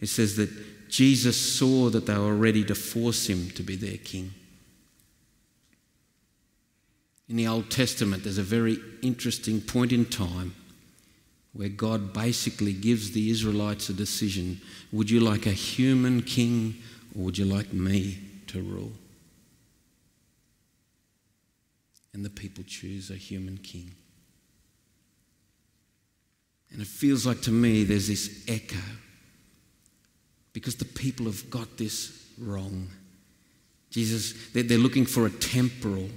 It 0.00 0.06
says 0.06 0.34
that 0.36 0.88
Jesus 0.88 1.36
saw 1.36 1.90
that 1.90 2.06
they 2.06 2.16
were 2.16 2.34
ready 2.34 2.64
to 2.64 2.74
force 2.74 3.26
him 3.28 3.50
to 3.50 3.62
be 3.62 3.76
their 3.76 3.98
king. 3.98 4.32
In 7.32 7.38
the 7.38 7.46
Old 7.46 7.70
Testament, 7.70 8.24
there's 8.24 8.36
a 8.36 8.42
very 8.42 8.78
interesting 9.00 9.62
point 9.62 9.90
in 9.90 10.04
time 10.04 10.54
where 11.54 11.70
God 11.70 12.12
basically 12.12 12.74
gives 12.74 13.12
the 13.12 13.30
Israelites 13.30 13.88
a 13.88 13.94
decision 13.94 14.60
would 14.92 15.10
you 15.10 15.18
like 15.18 15.46
a 15.46 15.52
human 15.52 16.20
king 16.20 16.76
or 17.16 17.24
would 17.24 17.38
you 17.38 17.46
like 17.46 17.72
me 17.72 18.18
to 18.48 18.60
rule? 18.60 18.92
And 22.12 22.22
the 22.22 22.28
people 22.28 22.64
choose 22.66 23.10
a 23.10 23.14
human 23.14 23.56
king. 23.56 23.92
And 26.70 26.82
it 26.82 26.86
feels 26.86 27.24
like 27.24 27.40
to 27.42 27.50
me 27.50 27.84
there's 27.84 28.08
this 28.08 28.44
echo 28.46 28.76
because 30.52 30.74
the 30.74 30.84
people 30.84 31.24
have 31.24 31.48
got 31.48 31.78
this 31.78 32.28
wrong. 32.38 32.88
Jesus, 33.88 34.34
they're, 34.52 34.76
looking 34.76 35.06
for 35.06 35.24
a 35.24 35.30
temporal 35.30 36.10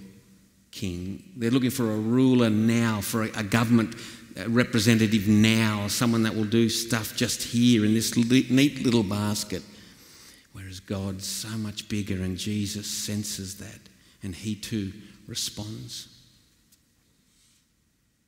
king, 0.76 1.24
they're 1.38 1.52
looking 1.52 1.72
for 1.72 1.92
a 1.92 1.98
ruler 1.98 2.50
now, 2.50 3.02
for 3.02 3.24
a, 3.24 3.30
a 3.40 3.44
government 3.44 3.96
representative 4.48 5.28
now, 5.28 5.88
someone 5.88 6.24
that 6.24 6.36
will 6.36 6.44
do 6.44 6.68
stuff 6.68 7.16
just 7.16 7.42
here 7.42 7.86
in 7.86 7.94
this 7.94 8.18
neat 8.18 8.84
little 8.84 9.04
basket. 9.04 9.64
Whereas 10.52 10.80
God's 10.80 11.26
so 11.26 11.50
much 11.50 11.88
bigger, 11.88 12.22
and 12.22 12.38
Jesus 12.38 12.88
senses 12.88 13.58
that, 13.58 13.80
and 14.22 14.36
he 14.36 14.56
too 14.56 14.92
responds. 15.28 16.10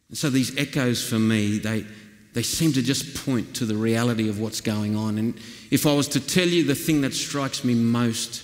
And 0.09 0.17
so 0.17 0.29
these 0.29 0.57
echoes 0.57 1.07
for 1.07 1.19
me, 1.19 1.57
they, 1.59 1.85
they 2.33 2.43
seem 2.43 2.71
to 2.73 2.81
just 2.81 3.25
point 3.25 3.55
to 3.57 3.65
the 3.65 3.75
reality 3.75 4.29
of 4.29 4.39
what's 4.39 4.61
going 4.61 4.95
on. 4.95 5.17
And 5.17 5.37
if 5.69 5.85
I 5.85 5.93
was 5.93 6.07
to 6.09 6.21
tell 6.21 6.47
you 6.47 6.63
the 6.63 6.75
thing 6.75 7.01
that 7.01 7.13
strikes 7.13 7.65
me 7.65 7.73
most 7.73 8.43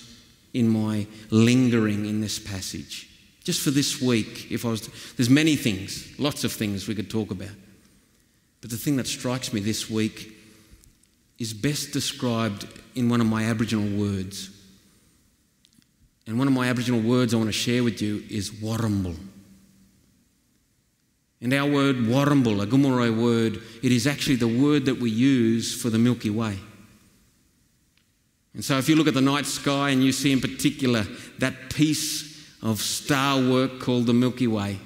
in 0.52 0.68
my 0.68 1.06
lingering 1.30 2.04
in 2.04 2.20
this 2.20 2.38
passage, 2.38 3.08
just 3.44 3.60
for 3.60 3.70
this 3.70 4.00
week, 4.00 4.50
if 4.50 4.64
I 4.64 4.70
was 4.70 4.80
to, 4.82 4.90
there's 5.16 5.30
many 5.30 5.54
things, 5.54 6.18
lots 6.18 6.44
of 6.44 6.52
things 6.52 6.88
we 6.88 6.94
could 6.94 7.10
talk 7.10 7.30
about. 7.30 7.50
But 8.62 8.70
the 8.70 8.78
thing 8.78 8.96
that 8.96 9.06
strikes 9.06 9.52
me 9.52 9.60
this 9.60 9.90
week 9.90 10.32
is 11.38 11.52
best 11.52 11.92
described 11.92 12.66
in 12.94 13.10
one 13.10 13.20
of 13.20 13.26
my 13.26 13.44
Aboriginal 13.44 14.00
words. 14.00 14.50
And 16.26 16.38
one 16.38 16.48
of 16.48 16.54
my 16.54 16.68
Aboriginal 16.68 17.02
words 17.02 17.34
I 17.34 17.36
want 17.36 17.48
to 17.48 17.52
share 17.52 17.84
with 17.84 18.00
you 18.00 18.24
is 18.30 18.50
Warrumble. 18.50 19.16
And 21.42 21.52
our 21.52 21.70
word 21.70 21.96
Warrumble, 21.96 22.62
a 22.62 22.66
Gomeroi 22.66 23.14
word, 23.14 23.60
it 23.82 23.92
is 23.92 24.06
actually 24.06 24.36
the 24.36 24.48
word 24.48 24.86
that 24.86 24.98
we 24.98 25.10
use 25.10 25.78
for 25.78 25.90
the 25.90 25.98
Milky 25.98 26.30
Way. 26.30 26.58
And 28.54 28.64
so 28.64 28.78
if 28.78 28.88
you 28.88 28.96
look 28.96 29.08
at 29.08 29.14
the 29.14 29.20
night 29.20 29.44
sky 29.44 29.90
and 29.90 30.02
you 30.02 30.12
see 30.12 30.32
in 30.32 30.40
particular 30.40 31.02
that 31.40 31.68
piece 31.68 32.33
of 32.64 32.80
star 32.80 33.40
work 33.40 33.78
called 33.78 34.06
the 34.06 34.14
Milky 34.14 34.46
Way, 34.46 34.78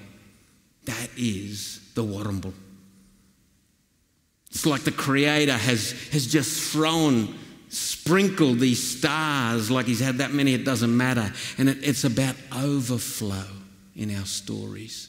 that 0.84 1.08
is 1.16 1.80
the 1.94 2.02
Warrumble. 2.02 2.52
It's 4.50 4.66
like 4.66 4.82
the 4.82 4.90
Creator 4.92 5.52
has, 5.52 5.92
has 6.10 6.26
just 6.26 6.72
thrown, 6.72 7.34
sprinkled 7.68 8.58
these 8.58 8.98
stars 8.98 9.70
like 9.70 9.86
He's 9.86 10.00
had 10.00 10.18
that 10.18 10.32
many, 10.32 10.54
it 10.54 10.64
doesn't 10.64 10.94
matter. 10.94 11.32
And 11.56 11.68
it, 11.68 11.78
it's 11.82 12.04
about 12.04 12.34
overflow 12.52 13.44
in 13.94 14.14
our 14.16 14.26
stories. 14.26 15.08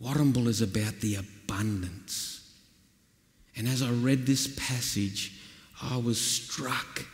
Warrumble 0.00 0.48
is 0.48 0.60
about 0.60 1.00
the 1.00 1.16
abundance. 1.16 2.52
And 3.56 3.66
as 3.68 3.82
I 3.82 3.90
read 3.90 4.26
this 4.26 4.48
passage, 4.48 5.32
I 5.80 5.96
was 5.96 6.20
struck, 6.20 7.06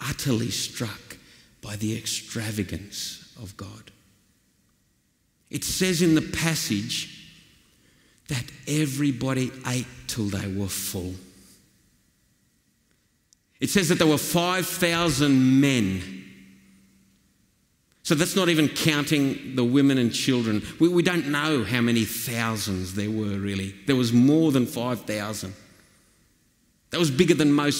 utterly 0.00 0.50
struck 0.50 1.17
by 1.62 1.76
the 1.76 1.96
extravagance 1.96 3.34
of 3.40 3.56
God. 3.56 3.90
It 5.50 5.64
says 5.64 6.02
in 6.02 6.14
the 6.14 6.22
passage 6.22 7.32
that 8.28 8.44
everybody 8.66 9.50
ate 9.66 9.86
till 10.06 10.26
they 10.26 10.52
were 10.52 10.68
full. 10.68 11.14
It 13.60 13.70
says 13.70 13.88
that 13.88 13.98
there 13.98 14.06
were 14.06 14.18
5,000 14.18 15.60
men 15.60 16.18
so 18.08 18.14
that's 18.14 18.34
not 18.34 18.48
even 18.48 18.70
counting 18.70 19.54
the 19.54 19.62
women 19.62 19.98
and 19.98 20.10
children. 20.10 20.62
We, 20.80 20.88
we 20.88 21.02
don't 21.02 21.26
know 21.26 21.62
how 21.62 21.82
many 21.82 22.06
thousands 22.06 22.94
there 22.94 23.10
were 23.10 23.38
really. 23.38 23.74
There 23.86 23.96
was 23.96 24.14
more 24.14 24.50
than 24.50 24.64
5,000. 24.64 25.52
That 26.88 26.98
was 26.98 27.10
bigger 27.10 27.34
than 27.34 27.52
most 27.52 27.76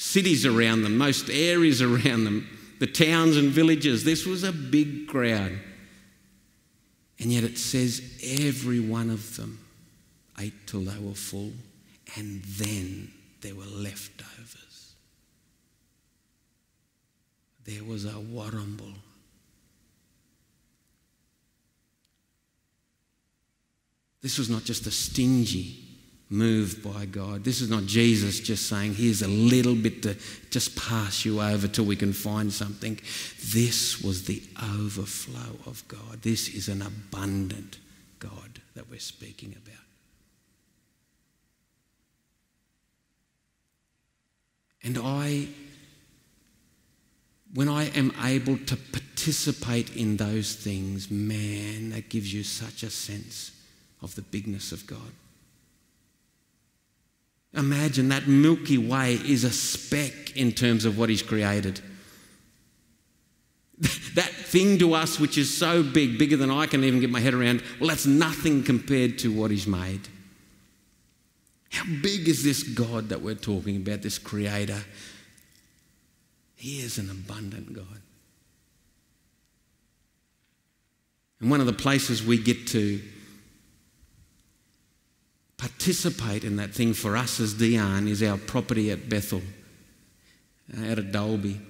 cities 0.00 0.46
around 0.46 0.80
them, 0.80 0.96
most 0.96 1.28
areas 1.28 1.82
around 1.82 2.24
them, 2.24 2.48
the 2.78 2.86
towns 2.86 3.36
and 3.36 3.50
villages. 3.50 4.02
This 4.02 4.24
was 4.24 4.44
a 4.44 4.50
big 4.50 5.06
crowd. 5.06 5.58
And 7.18 7.30
yet 7.30 7.44
it 7.44 7.58
says 7.58 8.18
every 8.24 8.80
one 8.80 9.10
of 9.10 9.36
them 9.36 9.60
ate 10.38 10.66
till 10.66 10.80
they 10.80 10.98
were 10.98 11.14
full, 11.14 11.52
and 12.16 12.42
then 12.44 13.12
there 13.42 13.54
were 13.54 13.64
leftovers. 13.64 14.94
there 17.66 17.84
was 17.84 18.06
a 18.06 18.18
warrumble. 18.18 18.94
This 24.22 24.38
was 24.38 24.48
not 24.48 24.64
just 24.64 24.86
a 24.86 24.90
stingy 24.90 25.89
move 26.30 26.80
by 26.82 27.06
God. 27.06 27.42
This 27.42 27.60
is 27.60 27.68
not 27.68 27.86
Jesus 27.86 28.38
just 28.38 28.68
saying, 28.68 28.94
here's 28.94 29.20
a 29.20 29.28
little 29.28 29.74
bit 29.74 30.02
to 30.04 30.16
just 30.50 30.76
pass 30.76 31.24
you 31.24 31.42
over 31.42 31.66
till 31.66 31.84
we 31.84 31.96
can 31.96 32.12
find 32.12 32.52
something. 32.52 33.00
This 33.52 34.00
was 34.00 34.24
the 34.24 34.42
overflow 34.62 35.58
of 35.66 35.86
God. 35.88 36.22
This 36.22 36.48
is 36.48 36.68
an 36.68 36.82
abundant 36.82 37.78
God 38.20 38.60
that 38.74 38.88
we're 38.88 39.00
speaking 39.00 39.56
about. 39.60 39.74
And 44.82 44.98
I 45.02 45.48
when 47.52 47.68
I 47.68 47.86
am 47.96 48.12
able 48.22 48.56
to 48.58 48.76
participate 48.76 49.96
in 49.96 50.16
those 50.16 50.54
things, 50.54 51.10
man, 51.10 51.90
that 51.90 52.08
gives 52.08 52.32
you 52.32 52.44
such 52.44 52.84
a 52.84 52.90
sense 52.90 53.50
of 54.02 54.14
the 54.14 54.22
bigness 54.22 54.70
of 54.70 54.86
God. 54.86 55.10
Imagine 57.54 58.08
that 58.10 58.28
Milky 58.28 58.78
Way 58.78 59.14
is 59.14 59.44
a 59.44 59.50
speck 59.50 60.36
in 60.36 60.52
terms 60.52 60.84
of 60.84 60.98
what 60.98 61.08
He's 61.08 61.22
created. 61.22 61.80
that 64.14 64.30
thing 64.30 64.78
to 64.78 64.94
us, 64.94 65.18
which 65.18 65.36
is 65.36 65.56
so 65.56 65.82
big, 65.82 66.18
bigger 66.18 66.36
than 66.36 66.50
I 66.50 66.66
can 66.66 66.84
even 66.84 67.00
get 67.00 67.10
my 67.10 67.20
head 67.20 67.34
around, 67.34 67.62
well, 67.80 67.88
that's 67.88 68.06
nothing 68.06 68.62
compared 68.62 69.18
to 69.20 69.32
what 69.32 69.50
He's 69.50 69.66
made. 69.66 70.08
How 71.70 71.84
big 72.02 72.28
is 72.28 72.44
this 72.44 72.62
God 72.62 73.08
that 73.08 73.22
we're 73.22 73.34
talking 73.34 73.76
about, 73.76 74.02
this 74.02 74.18
Creator? 74.18 74.82
He 76.56 76.80
is 76.80 76.98
an 76.98 77.10
abundant 77.10 77.72
God. 77.72 78.02
And 81.40 81.50
one 81.50 81.60
of 81.60 81.66
the 81.66 81.72
places 81.72 82.22
we 82.22 82.38
get 82.38 82.66
to 82.68 83.00
participate 85.60 86.42
in 86.42 86.56
that 86.56 86.70
thing 86.70 86.94
for 86.94 87.16
us 87.16 87.38
as 87.38 87.54
Dhiiyaan 87.54 88.08
is 88.08 88.22
our 88.22 88.38
property 88.38 88.90
at 88.90 89.10
Bethel, 89.10 89.42
uh, 90.76 90.90
out 90.90 90.98
at 90.98 91.12
Dalby. 91.12 91.60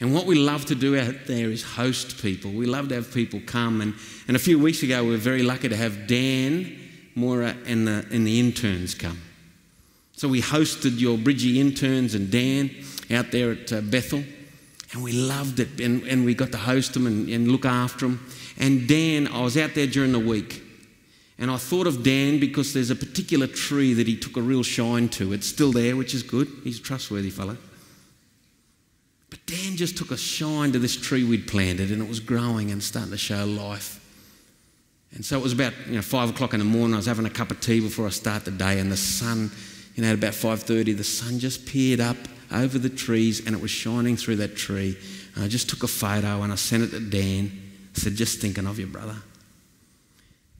And 0.00 0.12
what 0.12 0.26
we 0.26 0.34
love 0.34 0.66
to 0.66 0.74
do 0.74 0.98
out 0.98 1.14
there 1.26 1.48
is 1.48 1.62
host 1.62 2.20
people. 2.20 2.50
We 2.52 2.66
love 2.66 2.88
to 2.88 2.96
have 2.96 3.14
people 3.14 3.40
come. 3.46 3.80
And, 3.80 3.94
and 4.28 4.36
a 4.36 4.40
few 4.40 4.58
weeks 4.58 4.82
ago, 4.82 5.02
we 5.04 5.10
were 5.10 5.16
very 5.16 5.42
lucky 5.42 5.70
to 5.70 5.76
have 5.76 6.06
Dan, 6.06 6.78
Moira, 7.14 7.56
and 7.64 7.88
the, 7.88 8.06
and 8.12 8.26
the 8.26 8.38
interns 8.38 8.94
come. 8.94 9.18
So 10.12 10.28
we 10.28 10.42
hosted 10.42 11.00
your 11.00 11.16
Bridgie 11.16 11.60
interns 11.60 12.14
and 12.14 12.30
Dan 12.30 12.70
out 13.10 13.30
there 13.30 13.52
at 13.52 13.72
uh, 13.72 13.80
Bethel. 13.80 14.22
And 14.92 15.02
we 15.02 15.12
loved 15.12 15.60
it. 15.60 15.80
And, 15.80 16.02
and 16.02 16.26
we 16.26 16.34
got 16.34 16.52
to 16.52 16.58
host 16.58 16.92
them 16.92 17.06
and, 17.06 17.28
and 17.30 17.48
look 17.48 17.64
after 17.64 18.06
them. 18.06 18.26
And 18.58 18.86
Dan, 18.86 19.28
I 19.28 19.40
was 19.40 19.56
out 19.56 19.74
there 19.74 19.86
during 19.86 20.12
the 20.12 20.20
week. 20.20 20.63
And 21.38 21.50
I 21.50 21.56
thought 21.56 21.86
of 21.86 22.04
Dan 22.04 22.38
because 22.38 22.72
there's 22.72 22.90
a 22.90 22.96
particular 22.96 23.46
tree 23.46 23.92
that 23.94 24.06
he 24.06 24.16
took 24.16 24.36
a 24.36 24.42
real 24.42 24.62
shine 24.62 25.08
to. 25.10 25.32
It's 25.32 25.46
still 25.46 25.72
there, 25.72 25.96
which 25.96 26.14
is 26.14 26.22
good. 26.22 26.48
He's 26.62 26.78
a 26.78 26.82
trustworthy 26.82 27.30
fellow. 27.30 27.56
But 29.30 29.44
Dan 29.46 29.76
just 29.76 29.98
took 29.98 30.12
a 30.12 30.16
shine 30.16 30.70
to 30.72 30.78
this 30.78 30.96
tree 30.96 31.24
we'd 31.24 31.48
planted, 31.48 31.90
and 31.90 32.00
it 32.00 32.08
was 32.08 32.20
growing 32.20 32.70
and 32.70 32.80
starting 32.80 33.10
to 33.10 33.18
show 33.18 33.44
life. 33.44 34.00
And 35.12 35.24
so 35.24 35.36
it 35.38 35.42
was 35.42 35.52
about 35.52 35.72
you 35.86 35.96
know 35.96 36.02
five 36.02 36.30
o'clock 36.30 36.54
in 36.54 36.60
the 36.60 36.64
morning. 36.64 36.94
I 36.94 36.98
was 36.98 37.06
having 37.06 37.26
a 37.26 37.30
cup 37.30 37.50
of 37.50 37.60
tea 37.60 37.80
before 37.80 38.06
I 38.06 38.10
start 38.10 38.44
the 38.44 38.52
day, 38.52 38.78
and 38.78 38.92
the 38.92 38.96
sun, 38.96 39.50
you 39.96 40.02
know, 40.02 40.10
at 40.10 40.14
about 40.14 40.34
five 40.34 40.62
thirty, 40.62 40.92
the 40.92 41.02
sun 41.04 41.40
just 41.40 41.66
peered 41.66 41.98
up 41.98 42.16
over 42.52 42.78
the 42.78 42.88
trees, 42.88 43.44
and 43.44 43.56
it 43.56 43.62
was 43.62 43.72
shining 43.72 44.16
through 44.16 44.36
that 44.36 44.56
tree. 44.56 44.96
And 45.34 45.44
I 45.44 45.48
just 45.48 45.68
took 45.68 45.82
a 45.82 45.88
photo 45.88 46.42
and 46.42 46.52
I 46.52 46.56
sent 46.56 46.84
it 46.84 46.90
to 46.90 47.00
Dan. 47.00 47.50
I 47.96 47.98
said, 47.98 48.14
"Just 48.14 48.40
thinking 48.40 48.68
of 48.68 48.78
you, 48.78 48.86
brother." 48.86 49.16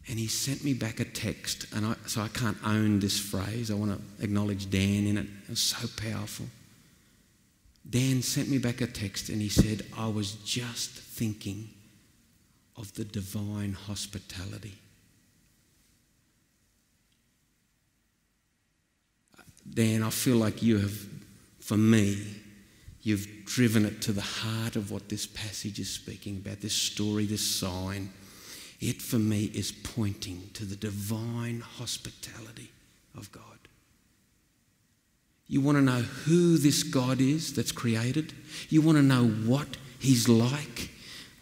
And 0.09 0.19
he 0.19 0.27
sent 0.27 0.63
me 0.63 0.75
back 0.75 1.01
a 1.01 1.05
text, 1.05 1.67
and 1.75 1.87
I, 1.87 1.95
so 2.07 2.21
I 2.21 2.29
can't 2.29 2.59
own 2.65 3.01
this 3.01 3.19
phrase. 3.19 3.71
I 3.71 3.75
want 3.75 3.93
to 3.93 4.25
acknowledge 4.25 4.71
Dan 4.71 5.07
in 5.07 5.17
it. 5.17 5.27
It 5.45 5.51
was 5.51 5.61
so 5.61 5.89
powerful. 5.97 6.47
Dan 7.89 8.23
sent 8.23 8.49
me 8.49 8.59
back 8.59 8.81
a 8.81 8.87
text 8.87 9.29
and 9.29 9.41
he 9.43 9.49
said, 9.49 9.83
I 9.97 10.09
was 10.09 10.33
just 10.33 10.91
thinking 10.91 11.69
of 12.77 12.93
the 12.95 13.05
divine 13.05 13.73
hospitality. 13.73 14.75
Dan, 19.73 20.03
I 20.03 20.11
feel 20.11 20.37
like 20.37 20.63
you 20.63 20.79
have, 20.79 21.07
for 21.61 21.77
me, 21.77 22.23
you've 23.03 23.45
driven 23.45 23.85
it 23.85 24.01
to 24.03 24.13
the 24.13 24.21
heart 24.21 24.77
of 24.77 24.91
what 24.91 25.09
this 25.09 25.27
passage 25.27 25.79
is 25.79 25.91
speaking 25.91 26.37
about, 26.45 26.61
this 26.61 26.75
story, 26.75 27.27
this 27.27 27.47
sign. 27.47 28.11
It 28.85 29.01
for 29.01 29.19
me 29.19 29.45
is 29.55 29.73
pointing 29.73 30.51
to 30.53 30.67
the 30.67 30.77
divine 30.77 31.61
hospitality 31.61 32.71
of 33.17 33.33
God. 33.33 33.43
You 35.49 35.63
want 35.63 35.79
to 35.79 35.83
know 35.83 36.03
who 36.03 36.59
this 36.59 36.83
God 36.83 37.19
is 37.19 37.55
that's 37.55 37.73
created? 37.73 38.35
You 38.69 38.83
want 38.83 38.99
to 38.99 39.03
know 39.03 39.27
what 39.27 39.79
He's 39.99 40.29
like? 40.29 40.91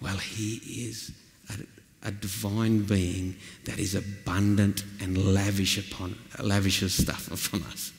Well, 0.01 0.19
He 0.19 0.87
is 0.87 1.11
a, 1.51 2.07
a 2.07 2.13
divine 2.13 2.85
being 2.85 3.35
that 3.65 3.81
is 3.81 3.97
abundant 3.97 4.85
and 5.01 5.19
lavish 5.35 5.79
upon, 5.79 6.17
lavishes 6.41 6.95
stuff 6.95 7.27
upon 7.49 7.67
us. 7.73 7.93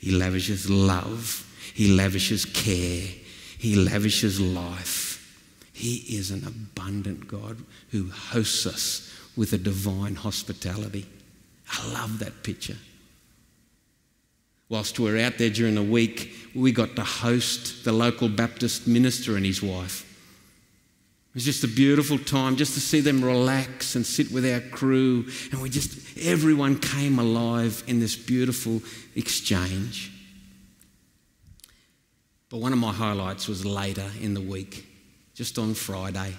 He 0.00 0.12
lavishes 0.12 0.70
love. 0.70 1.44
He 1.74 1.92
lavishes 1.92 2.46
care. 2.46 3.06
He 3.58 3.76
lavishes 3.76 4.40
life. 4.40 5.07
He 5.78 6.16
is 6.16 6.30
an 6.30 6.44
abundant 6.46 7.28
God 7.28 7.58
who 7.90 8.10
hosts 8.10 8.66
us 8.66 9.14
with 9.36 9.52
a 9.52 9.58
divine 9.58 10.16
hospitality. 10.16 11.06
I 11.70 11.92
love 11.92 12.18
that 12.18 12.42
picture 12.42 12.76
whilst 14.68 14.98
we 14.98 15.10
were 15.10 15.18
out 15.18 15.38
there 15.38 15.50
during 15.50 15.74
the 15.74 15.82
week, 15.82 16.32
we 16.54 16.72
got 16.72 16.96
to 16.96 17.04
host 17.04 17.84
the 17.84 17.92
local 17.92 18.28
Baptist 18.28 18.86
minister 18.86 19.36
and 19.36 19.46
his 19.46 19.62
wife. 19.62 20.04
It 21.30 21.34
was 21.34 21.44
just 21.44 21.64
a 21.64 21.68
beautiful 21.68 22.18
time 22.18 22.56
just 22.56 22.74
to 22.74 22.80
see 22.80 23.00
them 23.00 23.24
relax 23.24 23.94
and 23.94 24.04
sit 24.04 24.30
with 24.32 24.50
our 24.50 24.60
crew. 24.60 25.26
And 25.52 25.60
we 25.62 25.70
just, 25.70 26.18
everyone 26.18 26.78
came 26.78 27.18
alive 27.18 27.82
in 27.86 28.00
this 28.00 28.16
beautiful 28.16 28.82
exchange. 29.14 30.12
But 32.50 32.58
one 32.58 32.72
of 32.72 32.78
my 32.78 32.92
highlights 32.92 33.46
was 33.46 33.64
later 33.64 34.10
in 34.20 34.34
the 34.34 34.40
week, 34.40 34.86
just 35.38 35.56
on 35.56 35.72
Friday. 35.72 36.34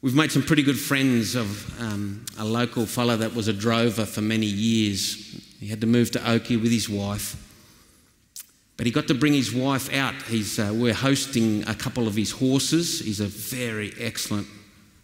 We've 0.00 0.14
made 0.14 0.32
some 0.32 0.42
pretty 0.42 0.62
good 0.62 0.78
friends 0.78 1.34
of 1.34 1.78
um, 1.78 2.24
a 2.38 2.44
local 2.44 2.86
fellow 2.86 3.18
that 3.18 3.34
was 3.34 3.48
a 3.48 3.52
drover 3.52 4.06
for 4.06 4.22
many 4.22 4.46
years. 4.46 5.38
He 5.60 5.66
had 5.66 5.82
to 5.82 5.86
move 5.86 6.10
to 6.12 6.30
Oakey 6.30 6.56
with 6.56 6.72
his 6.72 6.88
wife. 6.88 7.36
But 8.78 8.86
he 8.86 8.92
got 8.92 9.08
to 9.08 9.14
bring 9.14 9.34
his 9.34 9.52
wife 9.52 9.92
out. 9.92 10.14
Uh, 10.14 10.72
we're 10.72 10.94
hosting 10.94 11.68
a 11.68 11.74
couple 11.74 12.06
of 12.06 12.14
his 12.16 12.30
horses. 12.30 13.00
He's 13.00 13.20
a 13.20 13.26
very 13.26 13.92
excellent 14.00 14.46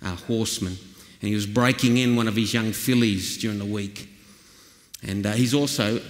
uh, 0.03 0.17
horseman. 0.17 0.79
And 1.21 1.29
he 1.29 1.35
was 1.35 1.45
breaking 1.45 1.99
in 1.99 2.17
one 2.17 2.27
of 2.27 2.37
his 2.37 2.55
young 2.55 2.73
fillies 2.73 3.37
during 3.37 3.59
the 3.59 3.67
week. 3.67 4.09
And 5.03 5.27
uh, 5.27 5.33
he's 5.33 5.53
also 5.53 6.01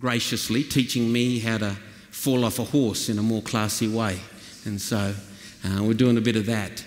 graciously 0.00 0.62
teaching 0.62 1.12
me 1.12 1.40
how 1.40 1.58
to 1.58 1.76
fall 2.12 2.44
off 2.44 2.60
a 2.60 2.64
horse 2.64 3.08
in 3.08 3.18
a 3.18 3.22
more 3.22 3.42
classy 3.42 3.88
way. 3.88 4.20
And 4.66 4.80
so 4.80 5.14
uh, 5.64 5.82
we're 5.82 5.94
doing 5.94 6.18
a 6.18 6.20
bit 6.20 6.36
of 6.36 6.46
that. 6.46 6.84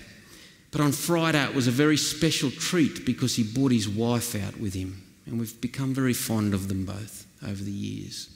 But 0.71 0.81
on 0.81 0.91
Friday, 0.91 1.43
it 1.43 1.55
was 1.55 1.67
a 1.67 1.71
very 1.71 1.97
special 1.97 2.51
treat 2.51 3.05
because 3.05 3.35
he 3.35 3.43
brought 3.43 3.71
his 3.71 3.89
wife 3.89 4.35
out 4.35 4.59
with 4.59 4.73
him. 4.73 5.03
And 5.25 5.39
we've 5.39 5.59
become 5.59 5.93
very 5.93 6.13
fond 6.13 6.53
of 6.53 6.67
them 6.67 6.85
both 6.85 7.25
over 7.43 7.63
the 7.63 7.71
years. 7.71 8.29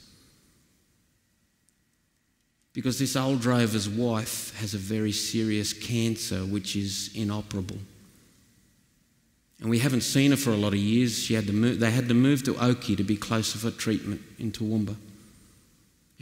Because 2.74 3.00
this 3.00 3.16
old 3.16 3.42
drover's 3.42 3.90
wife 3.90 4.58
has 4.60 4.74
a 4.74 4.78
very 4.78 5.12
serious 5.12 5.74
cancer 5.74 6.40
which 6.40 6.76
is 6.76 7.12
inoperable. 7.14 7.78
And 9.60 9.70
we 9.70 9.80
haven't 9.80 10.02
seen 10.02 10.32
her 10.32 10.38
for 10.38 10.52
a 10.52 10.58
lot 10.58 10.74
of 10.74 10.80
years. 10.80 11.20
She 11.20 11.36
had 11.36 11.46
to 11.48 11.54
move, 11.54 11.80
they 11.80 11.92
had 11.92 12.08
to 12.08 12.14
move 12.14 12.44
to 12.44 12.58
Oakey 12.58 12.96
to 12.96 13.04
be 13.04 13.16
closer 13.16 13.60
for 13.60 13.70
treatment 13.72 14.22
in 14.40 14.52
Toowoomba. 14.52 14.96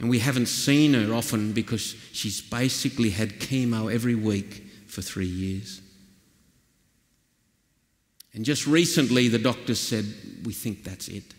And 0.00 0.08
we 0.08 0.18
haven't 0.18 0.46
seen 0.46 0.94
her 0.94 1.14
often 1.14 1.52
because 1.52 1.94
she's 2.12 2.40
basically 2.40 3.10
had 3.10 3.38
chemo 3.38 3.92
every 3.92 4.14
week 4.14 4.64
for 4.86 5.02
three 5.02 5.26
years. 5.26 5.82
And 8.32 8.44
just 8.44 8.66
recently, 8.66 9.28
the 9.28 9.38
doctors 9.38 9.78
said, 9.78 10.06
We 10.44 10.54
think 10.54 10.84
that's 10.84 11.08
it. 11.08 11.34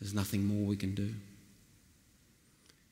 There's 0.00 0.12
nothing 0.12 0.44
more 0.44 0.66
we 0.66 0.76
can 0.76 0.94
do. 0.96 1.14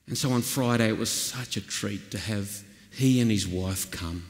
And 0.07 0.17
so 0.17 0.31
on 0.33 0.43
Friday, 0.43 0.89
it 0.89 0.99
was 0.99 1.11
such 1.11 1.57
a 1.57 1.61
treat 1.61 2.13
to 2.13 2.19
have 2.19 2.63
he 2.93 3.21
and 3.21 3.31
his 3.31 3.49
wife 3.49 3.91
come. 3.91 4.27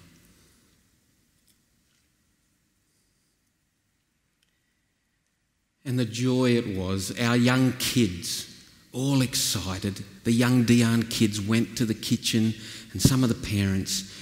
And 5.84 5.98
the 5.98 6.04
joy 6.06 6.56
it 6.56 6.76
was, 6.76 7.18
our 7.18 7.36
young 7.36 7.72
kids, 7.74 8.49
all 8.92 9.22
excited. 9.22 10.02
The 10.24 10.32
young 10.32 10.64
Dhiiyaan 10.64 11.10
kids 11.10 11.40
went 11.40 11.76
to 11.78 11.84
the 11.84 11.94
kitchen 11.94 12.54
and 12.92 13.00
some 13.00 13.22
of 13.22 13.28
the 13.28 13.46
parents, 13.48 14.12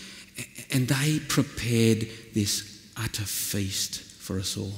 and 0.70 0.86
they 0.86 1.20
prepared 1.20 2.06
this 2.34 2.90
utter 2.96 3.24
feast 3.24 4.00
for 4.00 4.38
us 4.38 4.56
all. 4.56 4.72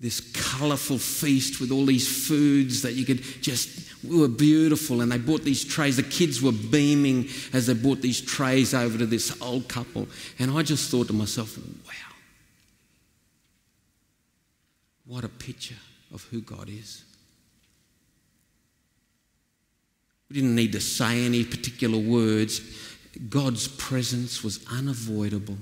This 0.00 0.20
colourful 0.32 0.98
feast 0.98 1.60
with 1.60 1.70
all 1.70 1.84
these 1.84 2.26
foods 2.26 2.80
that 2.82 2.94
you 2.94 3.04
could 3.04 3.22
just, 3.42 3.92
were 4.02 4.28
beautiful. 4.28 5.02
And 5.02 5.12
they 5.12 5.18
brought 5.18 5.42
these 5.42 5.62
trays. 5.62 5.96
The 5.96 6.02
kids 6.02 6.40
were 6.40 6.52
beaming 6.52 7.28
as 7.52 7.66
they 7.66 7.74
brought 7.74 8.00
these 8.00 8.20
trays 8.20 8.72
over 8.72 8.96
to 8.96 9.04
this 9.04 9.38
old 9.42 9.68
couple. 9.68 10.08
And 10.38 10.50
I 10.52 10.62
just 10.62 10.90
thought 10.90 11.08
to 11.08 11.12
myself, 11.12 11.58
wow, 11.58 12.14
what 15.06 15.22
a 15.22 15.28
picture 15.28 15.76
of 16.14 16.24
who 16.24 16.40
God 16.40 16.70
is. 16.70 17.04
We 20.30 20.36
didn't 20.36 20.54
need 20.54 20.72
to 20.72 20.80
say 20.80 21.26
any 21.26 21.44
particular 21.44 21.98
words. 21.98 22.60
God's 23.28 23.66
presence 23.66 24.44
was 24.44 24.64
unavoidable 24.70 25.58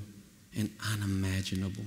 and 0.54 0.70
unimaginable. 0.92 1.84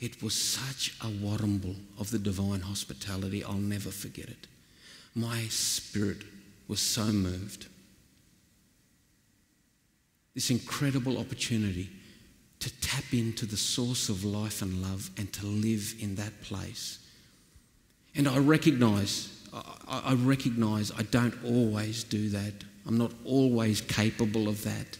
It 0.00 0.22
was 0.22 0.34
such 0.34 0.94
a 1.02 1.06
warumble 1.06 1.76
of 1.98 2.10
the 2.10 2.18
divine 2.18 2.60
hospitality, 2.60 3.44
I'll 3.44 3.54
never 3.54 3.90
forget 3.90 4.28
it. 4.28 4.46
My 5.14 5.42
spirit 5.48 6.22
was 6.68 6.80
so 6.80 7.04
moved. 7.04 7.66
This 10.34 10.50
incredible 10.50 11.18
opportunity 11.18 11.90
to 12.60 12.80
tap 12.80 13.12
into 13.12 13.44
the 13.44 13.56
source 13.56 14.08
of 14.08 14.24
life 14.24 14.62
and 14.62 14.82
love 14.82 15.10
and 15.16 15.32
to 15.32 15.46
live 15.46 15.94
in 16.00 16.14
that 16.16 16.42
place. 16.42 17.00
And 18.14 18.28
I 18.28 18.38
recognize, 18.38 19.37
I 19.88 20.14
recognize 20.14 20.92
I 20.92 21.02
don't 21.02 21.34
always 21.44 22.04
do 22.04 22.28
that. 22.30 22.52
I'm 22.86 22.98
not 22.98 23.12
always 23.24 23.80
capable 23.80 24.48
of 24.48 24.64
that. 24.64 24.98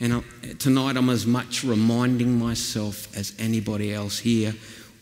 And 0.00 0.12
I, 0.14 0.22
tonight 0.58 0.96
I'm 0.96 1.10
as 1.10 1.26
much 1.26 1.64
reminding 1.64 2.38
myself 2.38 3.14
as 3.16 3.34
anybody 3.38 3.92
else 3.92 4.18
here 4.18 4.54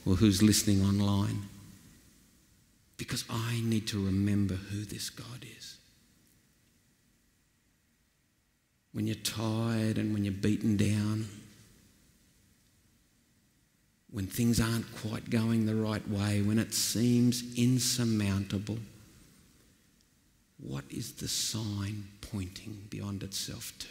or 0.07 0.15
who's 0.15 0.43
listening 0.43 0.83
online. 0.85 1.43
Because 2.97 3.25
I 3.29 3.61
need 3.63 3.89
to 3.89 4.05
remember 4.05 4.55
who 4.55 4.85
this 4.85 5.11
God 5.11 5.45
is. 5.57 5.63
when 8.93 9.07
you're 9.07 9.17
tired 9.17 9.99
and 9.99 10.13
when 10.13 10.25
you're 10.25 10.33
beaten 10.33 10.77
down, 10.77 11.29
when 14.13 14.27
things 14.27 14.61
aren't 14.61 14.95
quite 14.97 15.31
going 15.31 15.65
the 15.65 15.75
right 15.75 16.07
way, 16.09 16.43
when 16.43 16.59
it 16.59 16.75
seems 16.75 17.43
insurmountable, 17.57 18.79
what 20.59 20.85
is 20.91 21.13
the 21.13 21.27
sign 21.27 22.05
pointing 22.21 22.87
beyond 22.91 23.23
itself 23.23 23.73
to? 23.79 23.89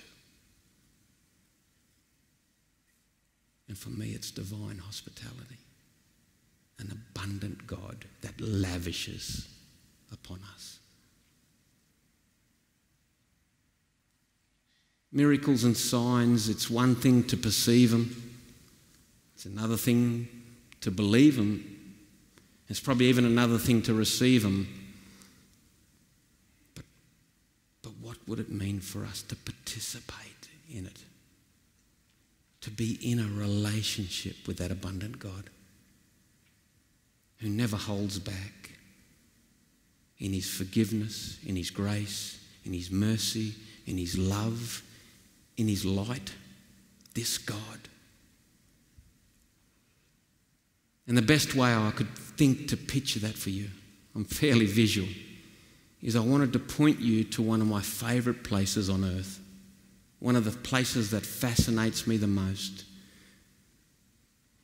And 3.67 3.77
for 3.77 3.89
me, 3.89 4.12
it's 4.12 4.31
divine 4.31 4.77
hospitality, 4.77 5.57
an 6.77 6.91
abundant 6.91 7.65
God 7.65 8.05
that 8.21 8.39
lavishes 8.39 9.47
upon 10.12 10.39
us. 10.53 10.77
Miracles 15.12 15.63
and 15.63 15.75
signs, 15.75 16.47
it's 16.47 16.69
one 16.69 16.95
thing 16.95 17.23
to 17.23 17.36
perceive 17.36 17.91
them, 17.91 18.31
it's 19.41 19.47
another 19.47 19.75
thing 19.75 20.27
to 20.82 20.91
believe 20.91 21.36
them, 21.36 21.65
it's 22.67 22.80
probably 22.80 23.08
even 23.08 23.25
another 23.25 23.58
thing 23.58 23.82
to 23.82 23.93
receive 23.95 24.43
them. 24.43 24.67
But, 26.75 26.86
but 27.82 27.93
what 27.99 28.17
would 28.27 28.39
it 28.39 28.51
mean 28.51 28.82
for 28.82 29.04
us 29.04 29.23
to 29.23 29.36
participate 29.36 30.47
in 30.71 30.86
it? 30.86 30.99
To 32.62 32.69
be 32.69 32.99
in 33.01 33.17
a 33.17 33.27
relationship 33.36 34.47
with 34.47 34.58
that 34.58 34.69
abundant 34.69 35.17
God 35.17 35.49
who 37.38 37.49
never 37.49 37.77
holds 37.77 38.19
back 38.19 38.73
in 40.19 40.34
his 40.34 40.47
forgiveness, 40.47 41.39
in 41.47 41.56
his 41.56 41.71
grace, 41.71 42.39
in 42.63 42.73
his 42.73 42.91
mercy, 42.91 43.56
in 43.88 43.97
his 43.97 44.19
love, 44.19 44.84
in 45.58 45.67
his 45.67 45.84
light. 45.84 46.32
This 47.15 47.39
God. 47.39 47.58
And 51.12 51.17
the 51.17 51.21
best 51.21 51.56
way 51.56 51.76
I 51.76 51.91
could 51.91 52.08
think 52.15 52.69
to 52.69 52.78
picture 52.78 53.19
that 53.19 53.34
for 53.38 53.50
you, 53.50 53.67
I'm 54.15 54.24
fairly 54.24 54.65
visual, 54.65 55.10
is 56.02 56.15
I 56.15 56.21
wanted 56.21 56.54
to 56.54 56.60
point 56.60 57.02
you 57.02 57.26
to 57.26 57.41
one 57.41 57.60
of 57.60 57.67
my 57.67 57.82
favourite 57.82 58.45
places 58.45 58.89
on 58.89 59.04
earth, 59.04 59.41
one 60.21 60.38
of 60.38 60.45
the 60.45 60.52
places 60.52 61.12
that 61.12 61.26
fascinates 61.26 62.08
me 62.08 62.15
the 62.15 62.28
most. 62.28 62.86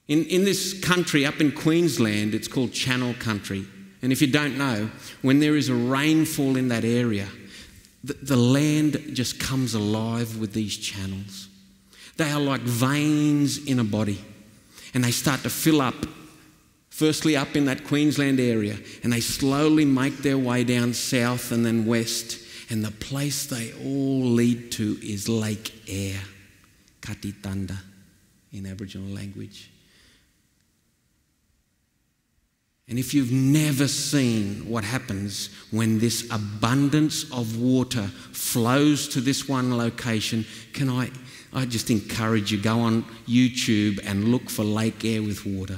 In, 0.07 0.23
in 0.27 0.45
this 0.45 0.79
country, 0.79 1.25
up 1.25 1.41
in 1.41 1.51
Queensland, 1.51 2.33
it's 2.33 2.47
called 2.47 2.71
Channel 2.71 3.15
Country. 3.15 3.65
And 4.01 4.13
if 4.13 4.21
you 4.21 4.27
don't 4.27 4.57
know, 4.57 4.89
when 5.23 5.39
there 5.41 5.57
is 5.57 5.67
a 5.67 5.75
rainfall 5.75 6.55
in 6.55 6.69
that 6.69 6.85
area, 6.85 7.27
the, 8.05 8.13
the 8.13 8.37
land 8.37 9.01
just 9.11 9.37
comes 9.37 9.73
alive 9.73 10.37
with 10.39 10.53
these 10.53 10.77
channels. 10.77 11.49
They 12.15 12.31
are 12.31 12.39
like 12.39 12.61
veins 12.61 13.65
in 13.65 13.79
a 13.79 13.83
body, 13.83 14.23
and 14.93 15.03
they 15.03 15.11
start 15.11 15.41
to 15.41 15.49
fill 15.49 15.81
up. 15.81 16.05
Firstly, 16.97 17.37
up 17.37 17.55
in 17.55 17.65
that 17.65 17.83
Queensland 17.83 18.39
area, 18.39 18.75
and 19.03 19.13
they 19.13 19.19
slowly 19.19 19.85
make 19.85 20.17
their 20.17 20.39
way 20.39 20.63
down 20.63 20.95
south 20.95 21.51
and 21.51 21.63
then 21.63 21.85
west. 21.85 22.39
And 22.71 22.83
the 22.83 22.89
place 22.89 23.45
they 23.45 23.71
all 23.85 24.23
lead 24.23 24.71
to 24.71 24.97
is 25.03 25.29
Lake 25.29 25.71
Eyre, 25.87 26.23
Kati 26.99 27.39
Thanda 27.39 27.77
in 28.51 28.65
Aboriginal 28.65 29.13
language. 29.13 29.69
And 32.89 32.97
if 32.97 33.13
you've 33.13 33.31
never 33.31 33.87
seen 33.87 34.67
what 34.67 34.83
happens 34.83 35.51
when 35.69 35.99
this 35.99 36.27
abundance 36.31 37.31
of 37.31 37.59
water 37.59 38.07
flows 38.31 39.07
to 39.09 39.21
this 39.21 39.47
one 39.47 39.77
location, 39.77 40.47
can 40.73 40.89
I, 40.89 41.11
I 41.53 41.65
just 41.65 41.91
encourage 41.91 42.51
you 42.51 42.59
go 42.59 42.79
on 42.79 43.03
YouTube 43.27 43.99
and 44.03 44.29
look 44.29 44.49
for 44.49 44.63
Lake 44.63 45.05
Eyre 45.05 45.21
with 45.21 45.45
water. 45.45 45.77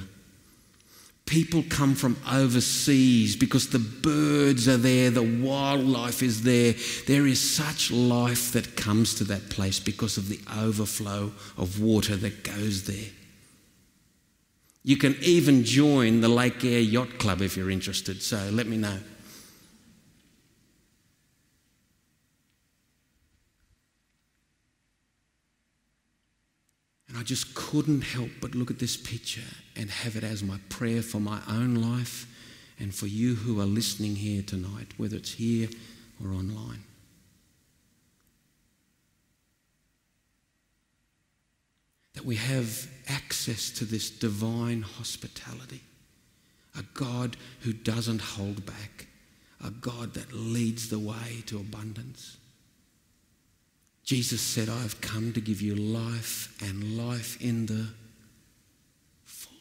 People 1.30 1.64
come 1.70 1.94
from 1.94 2.18
overseas 2.28 3.36
because 3.36 3.70
the 3.70 3.78
birds 3.78 4.68
are 4.68 4.78
there, 4.78 5.12
the 5.12 5.22
wildlife 5.22 6.24
is 6.24 6.42
there. 6.42 6.74
There 7.06 7.28
is 7.28 7.40
such 7.40 7.92
life 7.92 8.52
that 8.54 8.76
comes 8.76 9.14
to 9.16 9.24
that 9.26 9.52
place 9.52 9.80
because 9.80 10.18
of 10.18 10.28
the 10.28 10.40
overflow 10.58 11.32
of 11.56 11.80
water 11.80 12.16
that 12.16 12.44
goes 12.44 12.86
there. 12.86 13.12
You 14.84 14.98
can 14.98 15.18
even 15.22 15.66
join 15.66 16.22
the 16.22 16.30
Lake 16.30 16.66
Eyre 16.66 16.80
Yacht 16.80 17.20
Club 17.20 17.44
if 17.44 17.56
you're 17.56 17.70
interested, 17.70 18.24
so 18.24 18.50
let 18.52 18.66
me 18.66 18.78
know. 18.78 18.98
I 27.20 27.24
just 27.24 27.54
couldn't 27.54 28.02
help 28.02 28.30
but 28.40 28.56
look 28.56 28.72
at 28.72 28.80
this 28.80 28.96
picture 28.96 29.42
and 29.76 29.90
have 29.90 30.16
it 30.16 30.24
as 30.24 30.42
my 30.42 30.58
prayer 30.70 31.02
for 31.02 31.20
my 31.20 31.42
own 31.50 31.76
life 31.76 32.26
and 32.80 32.96
for 32.96 33.08
you 33.08 33.36
who 33.36 33.60
are 33.60 33.66
listening 33.66 34.16
here 34.16 34.42
tonight, 34.42 34.94
whether 34.96 35.18
it's 35.18 35.34
here 35.34 35.68
or 36.24 36.32
online. 36.32 36.84
that 42.16 42.26
we 42.26 42.36
have 42.36 42.90
access 43.08 43.72
to 43.72 43.86
this 43.86 44.10
divine 44.10 44.82
hospitality. 44.82 45.80
A 46.78 46.84
God 46.94 47.38
who 47.62 47.72
doesn't 47.72 48.20
hold 48.20 48.66
back, 48.66 49.08
a 49.64 49.72
God 49.72 50.16
that 50.16 50.34
leads 50.34 50.90
the 50.90 51.00
way 51.00 51.44
to 51.46 51.60
abundance. 51.60 52.36
Jesus 54.10 54.42
said, 54.42 54.70
I 54.70 54.82
have 54.82 55.00
come 55.02 55.34
to 55.34 55.40
give 55.40 55.62
you 55.62 55.76
life 55.76 56.58
and 56.68 56.98
life 56.98 57.40
in 57.40 57.68
the 57.68 57.90
full. 59.24 59.54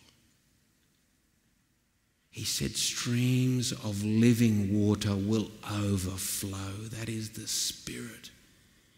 He 2.31 2.45
said, 2.45 2.75
streams 2.75 3.73
of 3.73 4.03
living 4.03 4.73
water 4.73 5.15
will 5.15 5.51
overflow. 5.71 6.73
That 6.99 7.11
is 7.11 7.29
the 7.29 7.47
Spirit. 7.47 8.31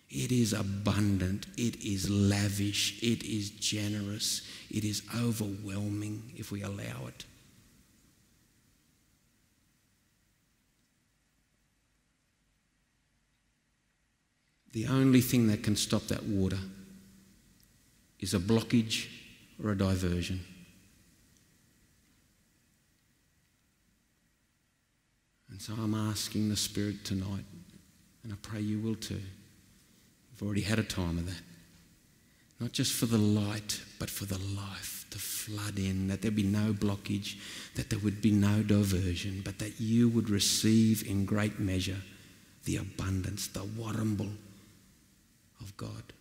It 0.08 0.30
is 0.30 0.52
abundant, 0.52 1.46
it 1.56 1.82
is 1.84 2.08
lavish, 2.08 3.02
it 3.02 3.24
is 3.24 3.50
generous, 3.50 4.42
it 4.70 4.84
is 4.84 5.02
overwhelming 5.18 6.32
if 6.36 6.52
we 6.52 6.62
allow 6.62 7.08
it. 7.08 7.24
The 14.72 14.86
only 14.86 15.20
thing 15.20 15.48
that 15.48 15.62
can 15.62 15.74
stop 15.74 16.02
that 16.08 16.24
water 16.24 16.58
is 18.20 18.34
a 18.34 18.38
blockage 18.38 19.08
or 19.62 19.70
a 19.72 19.78
diversion. 19.78 20.40
And 25.50 25.60
so 25.60 25.74
I'm 25.74 25.94
asking 25.94 26.48
the 26.48 26.56
Spirit 26.56 27.04
tonight, 27.04 27.44
and 28.22 28.32
I 28.32 28.36
pray 28.42 28.60
you 28.60 28.78
will 28.78 28.94
too. 28.94 29.20
We've 30.32 30.46
already 30.46 30.60
had 30.60 30.78
a 30.78 30.84
time 30.84 31.18
of 31.18 31.26
that. 31.26 31.42
Not 32.60 32.72
just 32.72 32.92
for 32.92 33.06
the 33.06 33.18
light, 33.18 33.80
but 33.98 34.10
for 34.10 34.26
the 34.26 34.38
life 34.38 35.06
to 35.10 35.18
flood 35.18 35.78
in, 35.78 36.08
that 36.08 36.22
there 36.22 36.30
be 36.30 36.42
no 36.42 36.72
blockage, 36.72 37.36
that 37.74 37.90
there 37.90 37.98
would 37.98 38.22
be 38.22 38.30
no 38.30 38.62
diversion, 38.62 39.40
but 39.44 39.58
that 39.58 39.80
you 39.80 40.08
would 40.08 40.30
receive 40.30 41.08
in 41.08 41.24
great 41.24 41.58
measure 41.58 42.02
the 42.64 42.76
abundance, 42.76 43.48
the 43.48 43.60
warumble 43.60 44.30
of 45.60 45.76
God. 45.76 46.12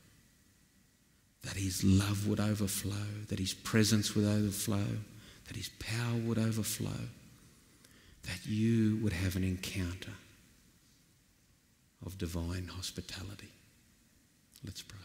That 1.43 1.55
His 1.55 1.83
love 1.83 2.27
would 2.27 2.39
overflow, 2.39 3.07
that 3.27 3.39
His 3.39 3.53
presence 3.53 4.15
would 4.15 4.25
overflow, 4.25 4.85
that 5.47 5.55
His 5.55 5.69
power 5.79 6.17
would 6.25 6.37
overflow, 6.37 7.07
that 8.23 8.45
you 8.45 8.97
would 9.01 9.13
have 9.13 9.35
an 9.35 9.43
encounter 9.43 10.13
of 12.05 12.17
divine 12.17 12.67
hospitality. 12.67 13.51
Let's 14.65 14.81
pray. 14.81 14.99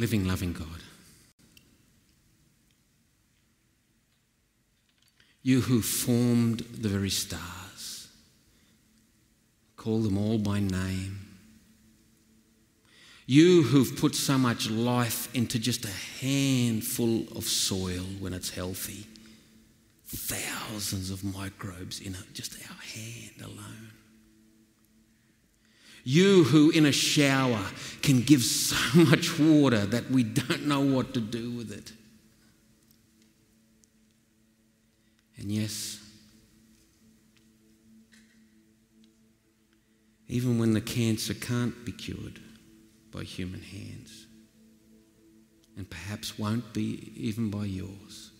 Living, 0.00 0.26
loving 0.26 0.54
God. 0.54 0.66
You 5.42 5.60
who 5.60 5.82
formed 5.82 6.60
the 6.60 6.88
very 6.88 7.10
stars 7.10 8.08
Call 9.76 10.00
them 10.00 10.18
all 10.18 10.38
by 10.38 10.60
name. 10.60 11.18
You 13.24 13.62
who've 13.62 13.96
put 13.98 14.14
so 14.14 14.36
much 14.36 14.68
life 14.70 15.34
into 15.34 15.58
just 15.58 15.86
a 15.86 16.24
handful 16.24 17.24
of 17.34 17.44
soil 17.44 18.04
when 18.18 18.34
it's 18.34 18.50
healthy, 18.50 19.06
thousands 20.06 21.10
of 21.10 21.24
microbes 21.24 22.00
in 22.00 22.14
just 22.34 22.54
our 22.70 22.76
hand 22.94 23.42
alone. 23.42 23.99
You 26.04 26.44
who 26.44 26.70
in 26.70 26.86
a 26.86 26.92
shower 26.92 27.64
can 28.02 28.22
give 28.22 28.42
so 28.42 28.76
much 29.04 29.38
water 29.38 29.84
that 29.86 30.10
we 30.10 30.22
don't 30.22 30.66
know 30.66 30.80
what 30.80 31.14
to 31.14 31.20
do 31.20 31.50
with 31.50 31.72
it. 31.72 31.92
And 35.36 35.50
yes, 35.50 35.98
even 40.28 40.58
when 40.58 40.74
the 40.74 40.80
cancer 40.80 41.34
can't 41.34 41.84
be 41.84 41.92
cured 41.92 42.38
by 43.10 43.24
human 43.24 43.62
hands, 43.62 44.26
and 45.76 45.88
perhaps 45.88 46.38
won't 46.38 46.74
be 46.74 47.10
even 47.16 47.50
by 47.50 47.64
yours, 47.64 48.30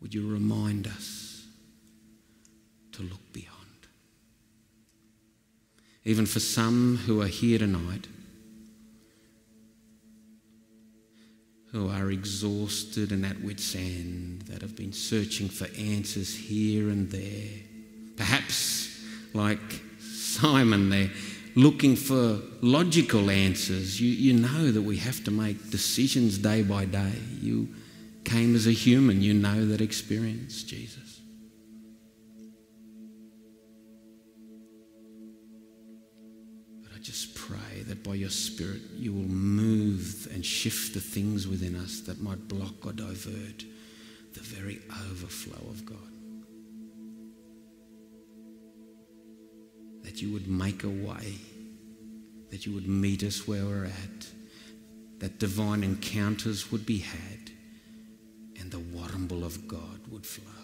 would 0.00 0.14
you 0.14 0.30
remind 0.32 0.86
us 0.86 1.46
to 2.92 3.02
look 3.02 3.32
beyond? 3.32 3.53
Even 6.04 6.26
for 6.26 6.40
some 6.40 6.98
who 7.06 7.22
are 7.22 7.26
here 7.26 7.58
tonight, 7.58 8.06
who 11.72 11.88
are 11.88 12.10
exhausted 12.10 13.10
and 13.10 13.24
at 13.24 13.40
wits' 13.42 13.74
end, 13.74 14.42
that 14.42 14.62
have 14.62 14.76
been 14.76 14.92
searching 14.92 15.48
for 15.48 15.66
answers 15.78 16.34
here 16.34 16.88
and 16.88 17.10
there. 17.10 17.48
Perhaps, 18.16 19.02
like 19.32 19.82
Simon, 19.98 20.90
they're 20.90 21.10
looking 21.56 21.96
for 21.96 22.38
logical 22.60 23.30
answers. 23.30 24.00
You, 24.00 24.08
you 24.08 24.40
know 24.40 24.70
that 24.70 24.82
we 24.82 24.98
have 24.98 25.24
to 25.24 25.30
make 25.30 25.70
decisions 25.70 26.38
day 26.38 26.62
by 26.62 26.84
day. 26.84 27.12
You 27.40 27.68
came 28.24 28.54
as 28.54 28.66
a 28.66 28.72
human, 28.72 29.22
you 29.22 29.34
know 29.34 29.66
that 29.66 29.80
experience, 29.80 30.62
Jesus. 30.62 31.03
That 37.88 38.02
by 38.02 38.14
your 38.14 38.30
Spirit 38.30 38.80
you 38.96 39.12
will 39.12 39.22
move 39.22 40.28
and 40.32 40.44
shift 40.44 40.94
the 40.94 41.00
things 41.00 41.46
within 41.46 41.74
us 41.74 42.00
that 42.00 42.20
might 42.20 42.48
block 42.48 42.84
or 42.84 42.92
divert 42.92 43.64
the 44.34 44.40
very 44.40 44.80
overflow 45.10 45.70
of 45.70 45.86
God. 45.86 45.98
That 50.02 50.20
you 50.20 50.32
would 50.32 50.48
make 50.48 50.84
a 50.84 50.88
way, 50.88 51.34
that 52.50 52.66
you 52.66 52.74
would 52.74 52.88
meet 52.88 53.22
us 53.22 53.46
where 53.46 53.64
we're 53.64 53.86
at, 53.86 54.28
that 55.20 55.38
divine 55.38 55.84
encounters 55.84 56.70
would 56.72 56.84
be 56.84 56.98
had, 56.98 57.50
and 58.60 58.70
the 58.70 58.78
warumble 58.78 59.44
of 59.44 59.66
God 59.68 60.00
would 60.10 60.26
flow. 60.26 60.63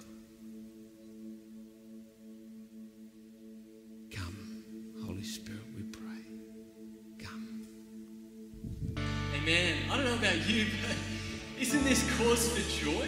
Isn't 11.71 11.85
this 11.85 12.03
cause 12.19 12.49
for 12.51 12.85
joy? 12.85 13.07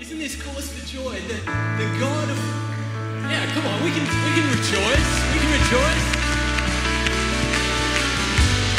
Isn't 0.00 0.16
this 0.16 0.40
cause 0.40 0.72
for 0.72 0.80
joy 0.86 1.12
that 1.12 1.44
the 1.76 1.84
God 2.00 2.30
of 2.30 2.38
yeah, 3.28 3.44
come 3.52 3.66
on, 3.68 3.84
we 3.84 3.90
can 3.92 4.00
we 4.00 4.32
can 4.32 4.48
rejoice. 4.48 5.10
We 5.28 5.38
can 5.44 5.52
rejoice. 5.60 6.04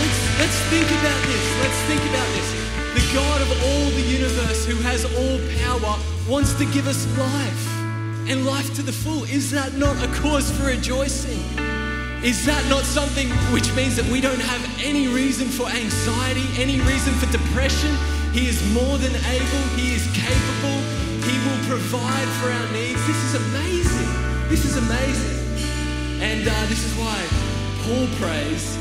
Let's 0.01 0.20
let's 0.41 0.57
think 0.74 0.89
about 0.89 1.22
this. 1.30 1.45
Let's 1.61 1.80
think 1.86 2.01
about 2.09 2.30
this. 2.34 2.49
The 2.97 3.05
God 3.14 3.41
of 3.45 3.49
all 3.53 3.86
the 3.93 4.01
universe 4.01 4.66
who 4.66 4.82
has 4.82 5.05
all 5.05 5.38
power 5.61 5.93
wants 6.28 6.53
to 6.53 6.66
give 6.74 6.88
us 6.88 7.05
life 7.16 7.68
and 8.26 8.47
life 8.47 8.74
to 8.78 8.82
the 8.82 8.91
full. 8.91 9.26
Is 9.26 9.51
that 9.51 9.76
not 9.76 9.95
a 10.01 10.07
cause 10.22 10.49
for 10.57 10.66
rejoicing? 10.66 11.38
Is 12.26 12.47
that 12.47 12.66
not 12.68 12.84
something 12.84 13.30
which 13.53 13.72
means 13.76 13.95
that 13.95 14.09
we 14.09 14.22
don't 14.22 14.41
have 14.41 14.64
any 14.84 15.05
reason 15.05 15.49
for 15.49 15.68
anxiety, 15.70 16.47
any 16.57 16.80
reason 16.82 17.14
for 17.14 17.32
depression? 17.32 17.95
He 18.34 18.48
is 18.48 18.60
more 18.74 18.98
than 18.98 19.14
able, 19.14 19.64
He 19.78 19.94
is 19.94 20.06
capable, 20.12 20.80
He 21.24 21.38
will 21.48 21.62
provide 21.70 22.28
for 22.42 22.50
our 22.50 22.72
needs. 22.74 23.00
This 23.06 23.18
is 23.24 23.36
amazing. 23.36 24.50
This 24.50 24.66
is 24.66 24.76
amazing. 24.78 25.40
And 26.22 26.48
uh, 26.48 26.66
this 26.66 26.84
is 26.84 26.94
why 26.98 27.18
Paul 27.84 28.08
prays 28.20 28.78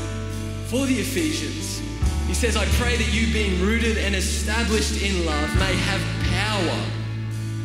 for 0.67 0.85
the 0.85 0.99
Ephesians. 0.99 1.81
He 2.27 2.33
says, 2.33 2.57
I 2.57 2.65
pray 2.81 2.95
that 2.95 3.13
you, 3.13 3.31
being 3.31 3.61
rooted 3.61 3.97
and 3.97 4.15
established 4.15 5.01
in 5.03 5.25
love, 5.25 5.55
may 5.59 5.75
have 5.75 6.01
power. 6.31 6.79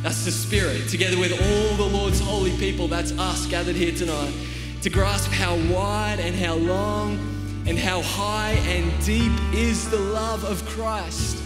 That's 0.03 0.25
the 0.25 0.31
Spirit, 0.31 0.89
together 0.89 1.19
with 1.19 1.33
all 1.33 1.77
the 1.77 1.97
Lord's 1.97 2.21
holy 2.21 2.55
people. 2.59 2.87
That's 2.87 3.13
us 3.19 3.47
gathered 3.47 3.77
here 3.77 3.95
tonight 3.95 4.35
to 4.83 4.91
grasp 4.91 5.31
how 5.31 5.57
wide 5.73 6.21
and 6.21 6.37
how 6.37 6.55
long 6.55 7.19
and 7.67 7.79
how 7.79 8.03
high 8.03 8.53
and 8.67 9.05
deep 9.05 9.33
is 9.53 9.91
the 9.91 9.99
love 9.99 10.45
of 10.45 10.65
Christ, 10.67 11.38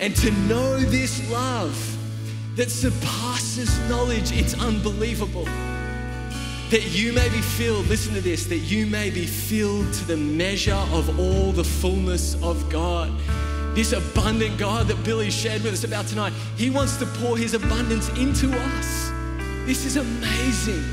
and 0.00 0.14
to 0.16 0.30
know 0.30 0.78
this 0.78 1.28
love 1.30 1.96
that 2.56 2.70
surpasses 2.70 3.78
knowledge, 3.88 4.32
it's 4.32 4.54
unbelievable. 4.54 5.44
That 6.70 6.86
you 6.90 7.12
may 7.12 7.28
be 7.30 7.40
filled, 7.40 7.86
listen 7.86 8.14
to 8.14 8.20
this, 8.20 8.46
that 8.46 8.58
you 8.58 8.86
may 8.86 9.10
be 9.10 9.26
filled 9.26 9.92
to 9.94 10.04
the 10.04 10.16
measure 10.16 10.84
of 10.92 11.18
all 11.18 11.52
the 11.52 11.64
fullness 11.64 12.34
of 12.42 12.68
God. 12.68 13.12
This 13.74 13.92
abundant 13.92 14.58
God 14.58 14.88
that 14.88 15.02
Billy 15.04 15.30
shared 15.30 15.62
with 15.62 15.72
us 15.72 15.84
about 15.84 16.06
tonight, 16.06 16.32
He 16.56 16.68
wants 16.68 16.96
to 16.98 17.06
pour 17.06 17.36
His 17.36 17.54
abundance 17.54 18.08
into 18.10 18.50
us. 18.50 19.10
This 19.66 19.84
is 19.84 19.96
amazing. 19.96 20.84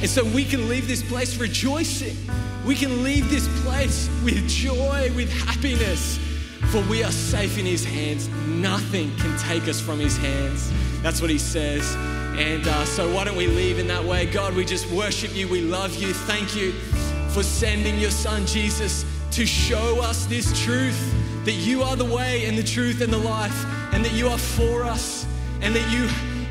And 0.00 0.10
so 0.10 0.24
we 0.24 0.44
can 0.44 0.68
leave 0.68 0.86
this 0.86 1.02
place 1.02 1.38
rejoicing. 1.38 2.16
We 2.66 2.74
can 2.74 3.02
leave 3.02 3.30
this 3.30 3.48
place 3.62 4.08
with 4.24 4.48
joy, 4.48 5.10
with 5.14 5.32
happiness, 5.32 6.18
for 6.74 6.80
we 6.90 7.04
are 7.04 7.12
safe 7.12 7.56
in 7.56 7.64
His 7.64 7.84
hands. 7.84 8.28
Nothing 8.48 9.14
can 9.18 9.38
take 9.38 9.68
us 9.68 9.80
from 9.80 10.00
His 10.00 10.16
hands. 10.16 10.72
That's 11.02 11.20
what 11.20 11.30
He 11.30 11.38
says. 11.38 11.94
And 12.36 12.66
uh, 12.66 12.84
so, 12.84 13.14
why 13.14 13.22
don't 13.22 13.36
we 13.36 13.46
leave 13.46 13.78
in 13.78 13.86
that 13.86 14.02
way? 14.02 14.26
God, 14.26 14.56
we 14.56 14.64
just 14.64 14.90
worship 14.90 15.36
you. 15.36 15.46
We 15.46 15.60
love 15.60 15.94
you. 15.94 16.12
Thank 16.12 16.56
you 16.56 16.72
for 17.30 17.44
sending 17.44 18.00
your 18.00 18.10
Son 18.10 18.44
Jesus 18.44 19.04
to 19.30 19.46
show 19.46 20.00
us 20.00 20.26
this 20.26 20.64
truth 20.64 20.98
that 21.44 21.52
you 21.52 21.84
are 21.84 21.94
the 21.94 22.04
way 22.04 22.44
and 22.46 22.58
the 22.58 22.64
truth 22.64 23.02
and 23.02 23.12
the 23.12 23.18
life, 23.18 23.64
and 23.92 24.04
that 24.04 24.12
you 24.12 24.26
are 24.26 24.38
for 24.38 24.82
us, 24.82 25.26
and 25.60 25.76
that 25.76 25.92
you, 25.92 26.08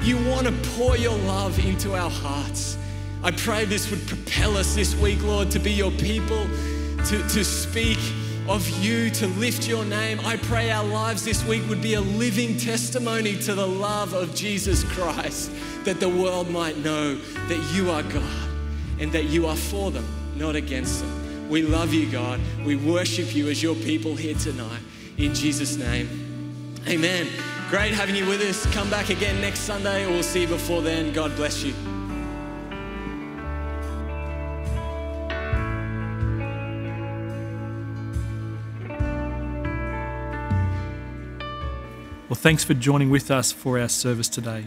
you 0.08 0.16
want 0.30 0.48
to 0.48 0.54
pour 0.70 0.96
your 0.96 1.18
love 1.18 1.60
into 1.66 1.96
our 1.96 2.10
hearts. 2.10 2.78
I 3.24 3.32
pray 3.32 3.66
this 3.66 3.92
would 3.92 4.08
propel 4.08 4.56
us 4.56 4.74
this 4.74 4.96
week, 4.96 5.22
Lord, 5.22 5.52
to 5.52 5.60
be 5.60 5.74
your 5.74 5.92
people, 5.92 6.48
to, 7.08 7.28
to 7.28 7.44
speak 7.44 8.00
of 8.48 8.68
you, 8.84 9.10
to 9.12 9.28
lift 9.28 9.68
your 9.68 9.86
name. 9.86 10.20
I 10.22 10.38
pray 10.38 10.72
our 10.72 10.84
lives 10.84 11.24
this 11.24 11.46
week 11.46 11.68
would 11.70 11.82
be 11.82 11.94
a 11.94 12.02
living 12.02 12.58
testimony 12.58 13.38
to 13.42 13.56
the 13.56 13.66
love 13.66 14.14
of 14.14 14.36
Jesus 14.36 14.84
Christ, 14.84 15.52
that 15.86 16.00
the 16.00 16.10
world 16.10 16.50
might 16.50 16.78
know 16.78 17.16
that 17.16 17.74
you 17.74 17.90
are 17.90 18.04
God 18.04 18.50
and 19.00 19.12
that 19.12 19.26
you 19.26 19.48
are 19.48 19.56
for 19.56 19.92
them, 19.92 20.06
not 20.36 20.56
against 20.56 21.02
them. 21.02 21.50
We 21.50 21.62
love 21.62 21.94
you, 21.94 22.12
God. 22.12 22.40
We 22.66 22.76
worship 22.76 23.36
you 23.36 23.50
as 23.50 23.62
your 23.62 23.76
people 23.76 24.16
here 24.16 24.36
tonight. 24.36 24.82
In 25.18 25.34
Jesus' 25.34 25.78
name, 25.78 26.76
amen. 26.88 27.28
Great 27.70 27.94
having 27.94 28.16
you 28.16 28.26
with 28.28 28.42
us. 28.42 28.66
Come 28.74 28.90
back 28.90 29.10
again 29.10 29.40
next 29.42 29.60
Sunday, 29.60 30.06
we'll 30.08 30.24
see 30.24 30.42
you 30.42 30.48
before 30.48 30.82
then. 30.82 31.14
God 31.14 31.36
bless 31.36 31.64
you. 31.64 31.93
Well, 42.34 42.42
thanks 42.42 42.64
for 42.64 42.74
joining 42.74 43.12
with 43.12 43.30
us 43.30 43.52
for 43.52 43.78
our 43.78 43.88
service 43.88 44.28
today. 44.28 44.66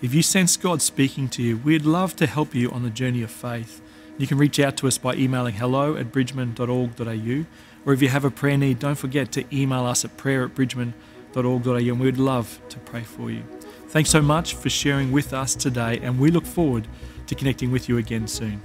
If 0.00 0.14
you 0.14 0.22
sense 0.22 0.56
God 0.56 0.80
speaking 0.80 1.28
to 1.28 1.42
you, 1.42 1.58
we'd 1.58 1.84
love 1.84 2.16
to 2.16 2.26
help 2.26 2.54
you 2.54 2.70
on 2.70 2.82
the 2.82 2.88
journey 2.88 3.22
of 3.22 3.30
faith. 3.30 3.82
You 4.16 4.26
can 4.26 4.38
reach 4.38 4.58
out 4.58 4.78
to 4.78 4.86
us 4.86 4.96
by 4.96 5.14
emailing 5.14 5.52
hello 5.52 5.96
at 5.96 6.10
bridgeman.org.au, 6.12 7.44
or 7.84 7.92
if 7.92 8.00
you 8.00 8.08
have 8.08 8.24
a 8.24 8.30
prayer 8.30 8.56
need, 8.56 8.78
don't 8.78 8.94
forget 8.94 9.32
to 9.32 9.44
email 9.54 9.84
us 9.84 10.06
at 10.06 10.16
prayer 10.16 10.44
at 10.44 10.54
bridgeman.org.au, 10.54 11.74
and 11.74 12.00
we'd 12.00 12.16
love 12.16 12.58
to 12.70 12.78
pray 12.78 13.02
for 13.02 13.30
you. 13.30 13.42
Thanks 13.88 14.08
so 14.08 14.22
much 14.22 14.54
for 14.54 14.70
sharing 14.70 15.12
with 15.12 15.34
us 15.34 15.54
today, 15.54 15.98
and 15.98 16.18
we 16.18 16.30
look 16.30 16.46
forward 16.46 16.88
to 17.26 17.34
connecting 17.34 17.70
with 17.70 17.86
you 17.86 17.98
again 17.98 18.26
soon. 18.26 18.62